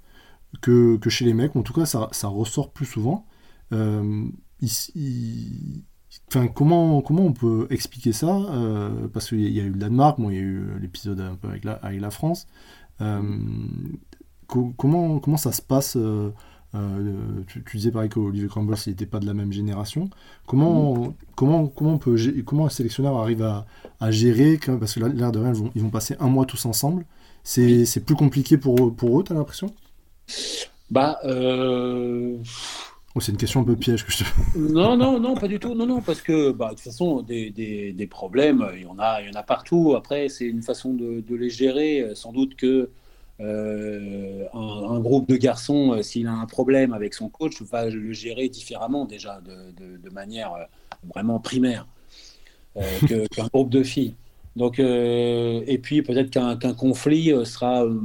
[0.62, 1.56] que, chez les mecs.
[1.56, 3.26] En tout cas, ça, ça ressort plus souvent.
[3.72, 4.26] Euh,
[6.28, 10.20] enfin, comment, comment on peut expliquer ça euh, Parce qu'il y, a eu le Danemark,
[10.20, 12.48] bon, il y a eu l'épisode un peu avec la, avec la France.
[13.02, 13.22] Euh,
[14.48, 15.98] comment, comment ça se passe
[17.48, 20.10] tu, disais pareil qu'Olivier Crumble n'était pas de la même génération.
[20.48, 21.14] Comment, mm.
[21.36, 23.68] comment, comment, on peut, comment un sélectionneur arrive à,
[24.00, 26.66] à gérer Parce que l'air de rien, ils vont, ils vont, passer un mois tous
[26.66, 27.06] ensemble.
[27.44, 29.74] C'est plus compliqué pour, pour eux, tu as l'impression?
[30.90, 31.20] Bah.
[31.26, 32.38] Euh...
[33.16, 34.24] Oh, c'est une question un peu piège que je
[34.56, 35.76] Non, non, non, pas du tout.
[35.76, 38.98] Non, non, parce que bah, de toute façon, des, des, des, problèmes, il y, en
[38.98, 39.94] a, il y en a partout.
[39.96, 42.12] Après, c'est une façon de, de, les gérer.
[42.16, 42.90] Sans doute que
[43.40, 48.14] euh, un, groupe de garçons, euh, s'il a un problème avec son coach, va le
[48.14, 50.64] gérer différemment déjà, de, de manière euh,
[51.14, 51.88] vraiment primaire
[53.08, 54.16] qu'un groupe de filles.
[54.56, 58.00] Donc, euh, et puis peut-être qu'un conflit euh, sera, euh,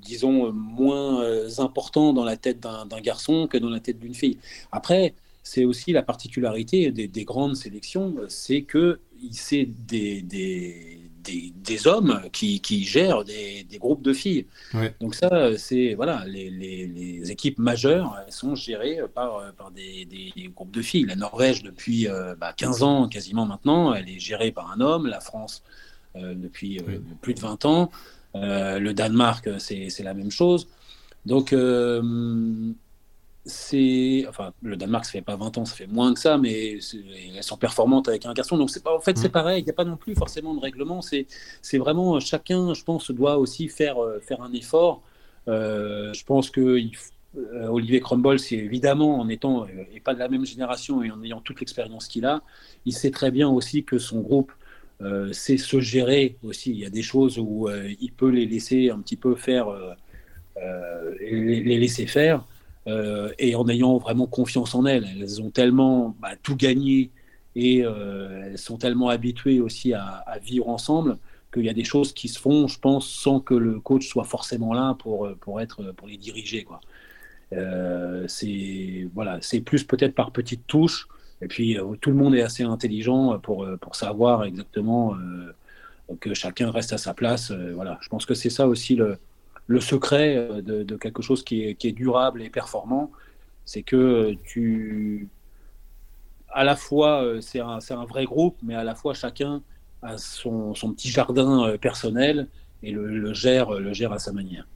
[0.00, 1.22] disons, moins
[1.58, 4.38] important dans la tête d'un garçon que dans la tête d'une fille.
[4.72, 9.00] Après, c'est aussi la particularité des, grandes sélections, c'est que
[9.32, 14.46] c'est des, des, hommes qui, qui gèrent des, groupes de filles.
[15.00, 20.06] Donc ça, c'est voilà, les, les, équipes majeures sont gérées par, par des,
[20.54, 21.06] groupes de filles.
[21.06, 22.06] La Norvège depuis
[22.56, 25.06] 15 bah, ans quasiment maintenant, elle est gérée par un homme.
[25.06, 25.62] La France
[26.16, 27.90] euh, depuis euh, plus de 20 ans.
[28.34, 30.68] Euh, le Danemark, c'est la même chose.
[31.24, 31.54] Donc,
[33.44, 36.78] c'est enfin le Danemark ça fait pas 20 ans ça fait moins que ça mais
[37.34, 38.56] elles sont performantes avec un garçon.
[38.56, 39.32] Donc c'est pas en fait c'est mm.
[39.32, 39.62] pareil.
[39.62, 41.02] Il n'y a pas non plus forcément de règlement.
[41.02, 41.26] C'est
[41.62, 45.02] c'est vraiment chacun je pense doit aussi faire faire un effort.
[45.46, 46.78] Je pense que
[47.68, 51.40] Olivier Crumble c'est évidemment en étant et pas de la même génération et en ayant
[51.40, 52.42] toute l'expérience qu'il a
[52.84, 54.52] il sait très bien aussi que son groupe
[55.04, 56.70] euh, c'est se gérer aussi.
[56.70, 59.68] Il y a des choses où euh, il peut les laisser un petit peu faire,
[59.68, 59.94] euh,
[61.20, 62.44] les, laisser faire,
[62.86, 65.08] et en ayant vraiment confiance en elles.
[65.20, 67.10] Elles ont tellement bah, tout gagné
[67.54, 71.18] et elles sont tellement habituées aussi à, vivre ensemble
[71.52, 74.24] qu'il y a des choses qui se font, je pense, sans que le coach soit
[74.24, 76.66] forcément là pour, pour, être, pour les diriger.
[78.26, 81.06] C'est voilà, plus peut-être par petites touches
[81.42, 85.52] et puis, euh, tout le monde est assez intelligent pour, euh, pour savoir exactement euh,
[86.20, 87.50] que chacun reste à sa place.
[87.50, 87.98] voilà.
[88.00, 89.18] Je pense que c'est ça aussi le,
[89.72, 93.10] le secret de, de, quelque chose qui est, qui est durable et performant.
[93.64, 95.28] C'est que tu.
[96.48, 99.62] À la fois, c'est un, un, vrai groupe, mais à la fois, chacun
[100.02, 102.48] a son, son petit jardin personnel
[102.82, 104.66] et le, gère, le gère à sa manière.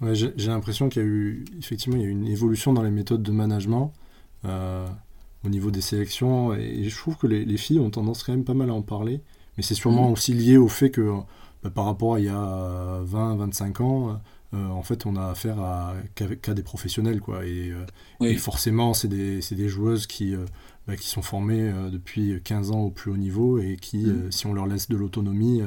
[0.00, 2.82] Ouais, J'ai l'impression qu'il y a eu, effectivement, il y a eu une évolution dans
[2.82, 3.92] les méthodes de management.
[4.44, 4.86] Euh,
[5.44, 6.54] au niveau des sélections.
[6.54, 9.20] Et, je trouve que les, filles ont tendance quand même pas mal à en parler.
[9.56, 10.12] Mais c'est sûrement mm.
[10.12, 11.14] aussi lié au fait que
[11.62, 14.20] bah, par rapport à il y a 20-25 ans,
[14.54, 17.20] euh, en fait, on a affaire à qu'à des professionnels.
[17.20, 17.44] Quoi.
[17.44, 17.70] Et,
[18.22, 20.44] euh, forcément, c'est des, des, joueuses qui, euh,
[20.86, 24.32] bah, qui sont formées depuis 15 ans au plus haut niveau et qui, mm.
[24.32, 25.60] si on leur laisse de l'autonomie,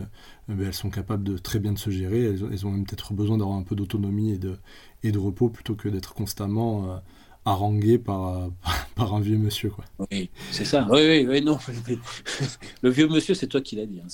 [0.48, 2.24] bah, elles sont capables de très bien de se gérer.
[2.24, 4.58] Elles, elles ont même peut-être besoin d'avoir un peu d'autonomie et de,
[5.04, 7.02] et de repos plutôt que d'être constamment
[7.46, 8.50] harangué par,
[8.96, 9.70] par un vieux monsieur.
[9.70, 9.86] Quoi.
[10.12, 10.88] Oui, c'est ça.
[10.90, 11.58] Oui, oui, oui, non.
[12.82, 14.02] Le vieux monsieur, c'est toi qui l'as dit.
[14.02, 14.08] Hein,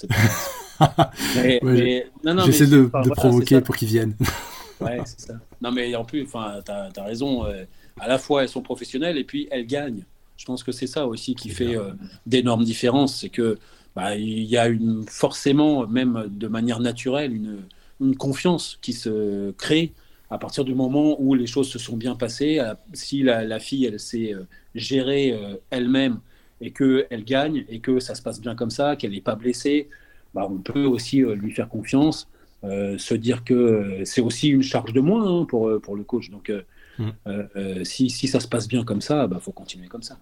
[2.45, 4.15] J'essaie de, de provoquer pour qu'ils viennent.
[4.81, 5.33] ouais, c'est ça.
[5.61, 6.61] Non, mais en plus, tu as,
[6.95, 7.45] as, raison.
[7.45, 7.65] Euh,
[7.99, 10.03] à la fois, elles sont professionnelles et puis elles gagnent.
[10.37, 11.93] Je pense que c'est ça aussi qui fait euh,
[12.27, 13.21] d'énormes différences.
[13.21, 13.57] C'est que
[13.95, 17.57] bah, il y a une, forcément, même de manière naturelle, une,
[17.99, 19.93] une confiance qui se crée
[20.29, 23.85] à partir du moment où les choses se sont bien passées, euh, si la, fille
[23.85, 24.43] elle s'est euh,
[24.75, 26.19] gérée euh, elle-même
[26.59, 29.89] et qu'elle gagne et que ça se passe bien comme ça, qu'elle n'est pas blessée,
[30.33, 32.27] bah, on peut aussi lui faire confiance
[32.63, 36.31] se dire que c'est aussi une charge de moins hein, pour, pour le coach.
[36.31, 36.51] Donc,
[36.97, 37.83] mm.
[37.83, 40.17] si, si, ça se passe bien comme ça, il bah, faut continuer comme ça.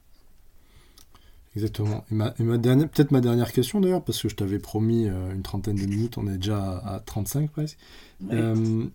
[1.55, 2.03] Exactement.
[2.11, 5.77] Et ma, dernière, peut-être ma dernière question d'ailleurs, parce que je t'avais promis une trentaine
[5.77, 7.77] de minutes, on est déjà à, 35 presque.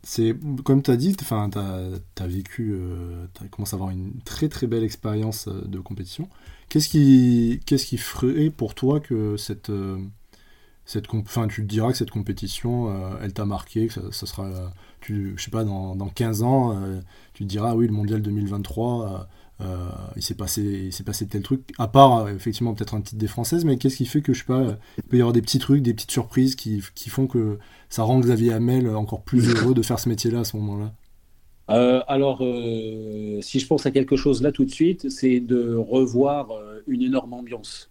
[0.03, 2.79] c'est comme tu as dit, tu as, vécu,
[3.35, 6.29] tu as commencé à avoir une très très belle expérience de compétition.
[6.71, 9.99] Qu'est-ce qui, qu'est-ce qui ferait pour toi que cette, euh,
[10.85, 14.49] cette enfin, tu te diras que cette compétition, euh, elle t'a marqué, que ça, sera,
[15.01, 17.01] tu, je sais pas, dans, dans 15 ans, euh,
[17.35, 19.29] tu te diras, oui, le mondial 2023,
[20.17, 23.65] il s'est passé, il passé tel truc, à part effectivement peut-être un titre des françaises,
[23.65, 25.83] mais qu'est-ce qui fait que je sais pas, il peut y avoir des petits trucs,
[25.83, 27.59] des petites surprises qui, font que
[27.89, 30.93] ça rend Xavier Hamel encore plus heureux de faire ce métier-là à ce moment-là?
[31.71, 35.75] Euh, alors, euh, si je pense à quelque chose là tout de suite, c'est de
[35.75, 37.90] revoir euh, une énorme ambiance.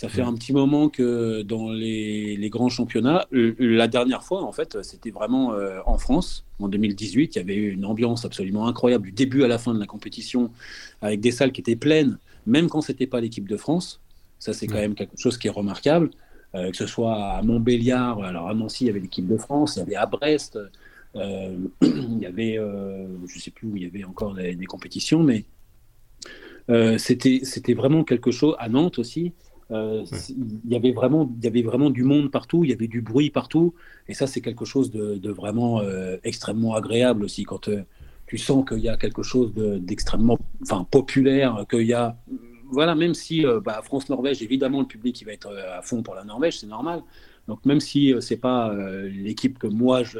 [0.00, 4.80] Ça fait un petit moment que dans les, grands championnats, la dernière fois, en fait,
[4.82, 5.54] c'était vraiment
[5.86, 7.34] en France, en 2018.
[7.34, 9.86] Il y avait eu une ambiance absolument incroyable du début à la fin de la
[9.86, 10.52] compétition,
[11.02, 14.00] avec des salles qui étaient pleines, même quand ce n'était pas l'équipe de France.
[14.38, 16.10] Ça, c'est quand même quelque chose qui est remarquable.
[16.52, 19.80] que ce soit à Montbéliard, alors à Nancy, il y avait l'équipe de France, il
[19.80, 20.58] y avait à Brest,
[21.16, 24.56] euh, il y avait, euh, je ne sais plus où il y avait encore des,
[24.66, 25.44] compétitions, mais
[26.70, 29.32] euh, c'était vraiment quelque chose, à Nantes aussi,
[29.70, 33.02] il, y avait vraiment, il y avait vraiment du monde partout, il y avait du
[33.02, 33.74] bruit partout,
[34.08, 35.82] et ça c'est quelque chose de, vraiment
[36.24, 37.44] extrêmement agréable aussi.
[37.44, 37.68] Quand
[38.26, 42.16] tu sens qu'il y a quelque chose d'extrêmement enfin, populaire, qu'il y a
[42.70, 46.24] voilà, même si bah, France-Norvège, évidemment, le public il va être à fond pour la
[46.24, 47.02] Norvège, c'est normal.
[47.48, 50.18] Donc même si euh, c'est pas euh, l'équipe que moi je,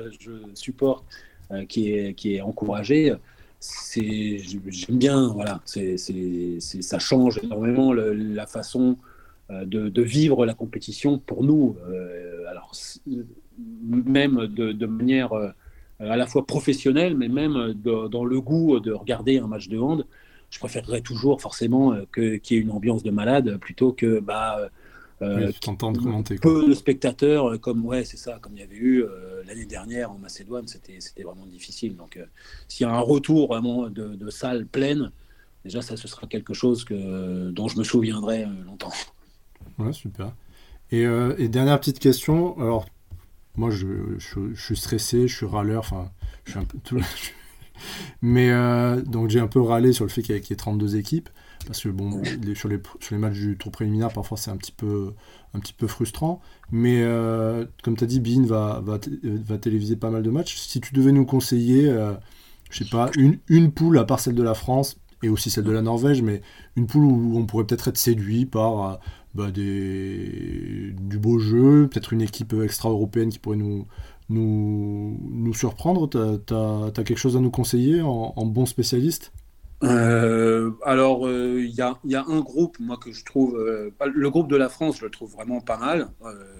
[0.55, 1.05] supporte
[1.53, 3.15] euh, qui est qui est encouragée,
[3.61, 8.97] c'est j'aime bien voilà, c'est ça change énormément la façon
[9.51, 11.77] de, vivre la compétition pour nous.
[12.49, 12.73] alors
[13.59, 15.33] même de, manière
[16.01, 20.07] à la fois professionnelle, mais même dans le goût de regarder un match de hand,
[20.51, 24.71] je préférerais toujours forcément qu'il y ait une ambiance de malade plutôt que bah,
[25.21, 26.37] euh, commenter.
[26.37, 29.65] Peu de spectateurs, euh, comme ouais, c'est ça, comme il y avait eu euh, l'année
[29.65, 31.97] dernière en Macédoine, c'était c'était vraiment difficile.
[31.97, 32.21] Donc,
[32.69, 35.11] s'il y a un retour vraiment de, de salles pleines,
[35.65, 38.93] déjà ça, ce sera quelque chose que dont je me souviendrai longtemps.
[39.79, 40.33] Ouais, super.
[40.91, 42.59] Et, et, dernière petite question.
[42.59, 42.87] Alors,
[43.57, 43.87] moi, je,
[44.19, 46.11] je, suis stressé, je suis râleur, enfin,
[46.45, 47.01] je suis un peu tout.
[48.23, 48.51] Mais
[49.03, 51.29] donc j'ai un peu râlé sur le fait qu'il y ait 32 équipes.
[51.67, 52.23] Parce que bon,
[52.55, 55.13] sur, les, sur les matchs du tour préliminaire, parfois c'est un petit peu,
[55.55, 56.41] un petit peu frustrant.
[56.71, 60.57] Mais euh, comme tu as dit, Bean va, va, va, téléviser pas mal de matchs.
[60.57, 62.15] Si tu devais nous conseiller, euh,
[62.71, 65.65] je sais pas, une, une poule à part celle de la France et aussi celle
[65.65, 66.43] de la Norvège, mais
[66.77, 68.97] une poule où on pourrait peut-être être séduit par euh,
[69.35, 73.87] bah, du beau jeu, peut-être une équipe extra-européenne qui pourrait nous,
[74.29, 76.09] nous, nous surprendre.
[76.09, 79.33] Tu as, quelque chose à nous conseiller en, bon spécialiste?
[79.85, 83.57] Euh, alors, euh, il y, a, y, a, un groupe, moi, que je trouve.
[83.57, 86.09] Euh, le groupe de la France, je le trouve vraiment pas mal,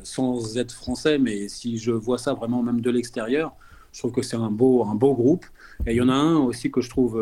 [0.05, 3.55] sans être français, mais si je vois ça vraiment même de l'extérieur,
[3.93, 5.47] je trouve que c'est un beau, un beau groupe.
[5.87, 7.21] Et il y en a un aussi que je trouve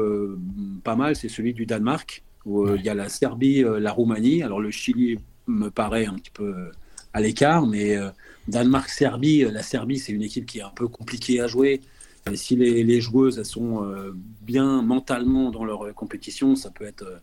[0.83, 4.43] pas mal, c'est celui du Danemark, où il y a la Serbie, la Roumanie.
[4.43, 6.71] Alors, le Chili me paraît un petit peu
[7.13, 7.97] à l'écart, mais
[8.49, 11.81] Danemark-Serbie, la Serbie, c'est une équipe qui est un peu compliquée à jouer
[12.35, 14.13] si les, joueuses elles sont euh,
[14.43, 17.19] bien mentalement dans leur compétition, ça peut être, euh,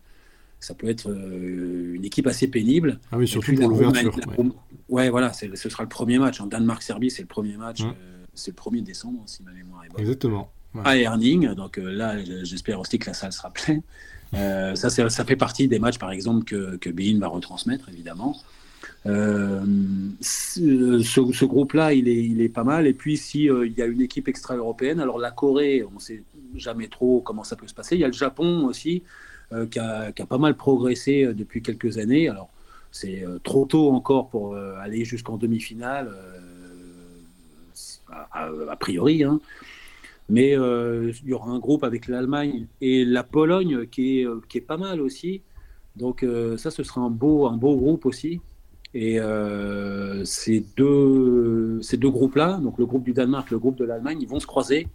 [0.60, 2.98] ça peut être euh, une équipe assez pénible.
[3.12, 4.16] Ah oui, surtout pour l'ouverture.
[4.88, 5.10] Ouais.
[5.10, 6.40] voilà, ce sera le premier match.
[6.40, 7.82] En Danemark-Serbie, c'est le premier match.
[8.34, 10.00] C'est le 1er décembre, si ma mémoire est bonne.
[10.00, 10.50] Exactement.
[10.84, 13.82] À Erning, donc là, j'espère aussi que la salle sera pleine.
[14.32, 18.36] ça, ça fait partie des matchs, par exemple, que, que Bein va retransmettre, évidemment.
[19.06, 19.60] Euh,
[20.20, 22.86] ce, groupe-là, il est, il est pas mal.
[22.86, 26.00] Et puis, s'il euh, il y a une équipe extra-européenne, alors la Corée, on ne
[26.00, 26.22] sait
[26.54, 27.96] jamais trop comment ça peut se passer.
[27.96, 29.02] Il y a le Japon aussi,
[29.52, 32.28] euh, qui, a, qui, a, pas mal progressé depuis quelques années.
[32.28, 32.48] Alors,
[32.92, 36.14] c'est trop tôt encore pour aller jusqu'en demi-finale,
[38.10, 39.24] a, priori.
[39.24, 39.40] Hein.
[40.28, 44.62] Mais il y aura un groupe avec l'Allemagne et la Pologne qui est, qui est
[44.62, 45.42] pas mal aussi.
[45.96, 46.24] Donc,
[46.56, 48.40] ça, ce sera un beau, un beau groupe aussi.
[48.94, 53.84] Et euh, ces deux, ces deux groupes-là, donc le groupe du Danemark, le groupe de
[53.84, 54.86] l'Allemagne, ils vont se croiser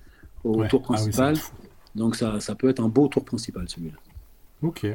[0.45, 1.35] au tour ah principal.
[1.95, 3.97] donc ça, ça, peut être un beau tour principal celui-là.
[4.61, 4.87] Ok.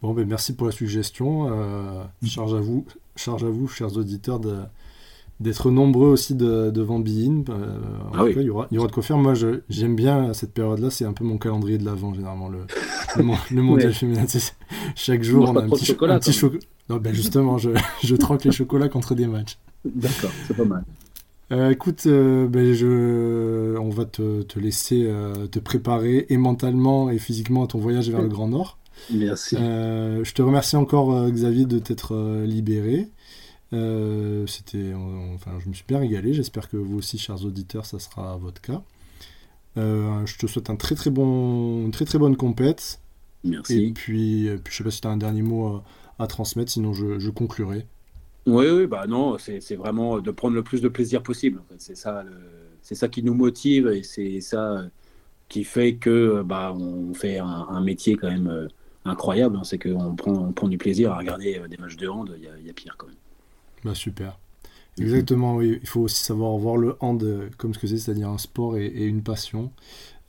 [0.00, 1.50] Bon, ben merci pour la suggestion.
[1.50, 4.60] Euh, charge à vous, charge à vous, chers auditeurs, de,
[5.40, 7.44] d'être nombreux aussi de, devant Bein.
[7.48, 7.78] Euh,
[8.14, 9.18] ah il, y aura, il y aura de quoi faire.
[9.18, 9.34] Moi,
[9.68, 10.90] j'aime bien cette période-là.
[10.90, 12.60] C'est un peu mon calendrier de l'avant, généralement, le,
[13.16, 13.22] le,
[13.62, 14.24] mondial féminin.
[14.94, 16.20] Chaque jour, on, a un petit, chocolat.
[16.88, 17.70] Non, ben justement, je,
[18.04, 19.58] je troque les chocolats contre des matchs.
[19.84, 20.84] D'accord, c'est pas mal.
[21.52, 23.76] Euh, écoute, euh, ben, je...
[23.78, 28.10] on va te, te laisser euh, te préparer et mentalement et physiquement à ton voyage
[28.10, 28.78] vers le Grand Nord.
[29.12, 29.56] Merci.
[29.56, 33.08] je te remercie encore, Xavier, de t'être libéré.
[33.72, 34.92] C'était,
[35.34, 36.32] enfin, je me suis bien régalé.
[36.32, 38.82] J'espère que vous aussi, chers auditeurs, ça sera votre cas.
[39.76, 43.00] je te souhaite un très très bon, une très très bonne compète.
[43.44, 43.84] Merci.
[43.84, 45.82] Et puis, puis je sais pas si tu as un dernier mot
[46.18, 47.86] à, transmettre, sinon je, je conclurai.
[48.46, 51.62] Oui, oui, bah non, c'est vraiment de prendre le plus de plaisir possible.
[51.78, 52.24] C'est ça,
[52.80, 54.84] c'est ça qui nous motive et c'est ça
[55.48, 58.68] qui fait que bah, on fait un, métier quand même euh,
[59.04, 59.56] incroyable.
[59.56, 59.64] Hein.
[59.64, 62.32] c'est qu'on prend, on prend du plaisir à regarder euh, des matchs de hand.
[62.36, 63.16] Il y, a pire quand même.
[63.86, 64.38] Bah super.
[64.98, 65.78] Exactement, oui.
[65.82, 68.78] Il faut aussi savoir voir le hand euh, comme ce que c'est, c'est-à-dire un sport
[68.78, 69.70] et, une passion.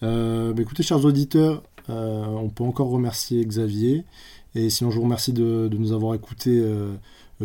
[0.01, 4.03] bah écoutez, chers auditeurs, on peut encore remercier Xavier.
[4.55, 6.61] Et sinon, je vous remercie de, de nous avoir écoutés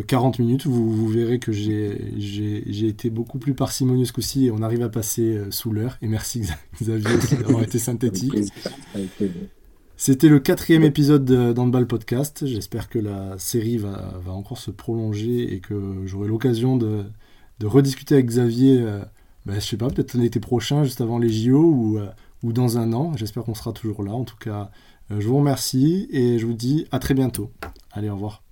[0.01, 0.65] 40 minutes.
[0.65, 5.35] Vous, verrez que j'ai été beaucoup plus parcimonieux ce coup-ci et on arrive à passer
[5.35, 5.97] euh, sous l'heure.
[6.01, 6.41] Et merci
[6.81, 8.33] Xavier d'avoir été synthétique.
[9.95, 12.45] C'était le quatrième épisode d'Handball Podcast.
[12.45, 17.05] J'espère que la série va, encore se prolonger et que j'aurai l'occasion de,
[17.63, 18.99] rediscuter avec Xavier, euh,
[19.45, 22.09] ben, je sais pas, peut-être l'été prochain, juste avant les JO euh,
[22.41, 23.13] ou dans un an.
[23.15, 24.11] J'espère qu'on sera toujours là.
[24.11, 24.69] En tout cas,
[25.09, 27.51] je vous remercie et je vous dis à très bientôt.
[27.93, 28.42] Allez, au revoir.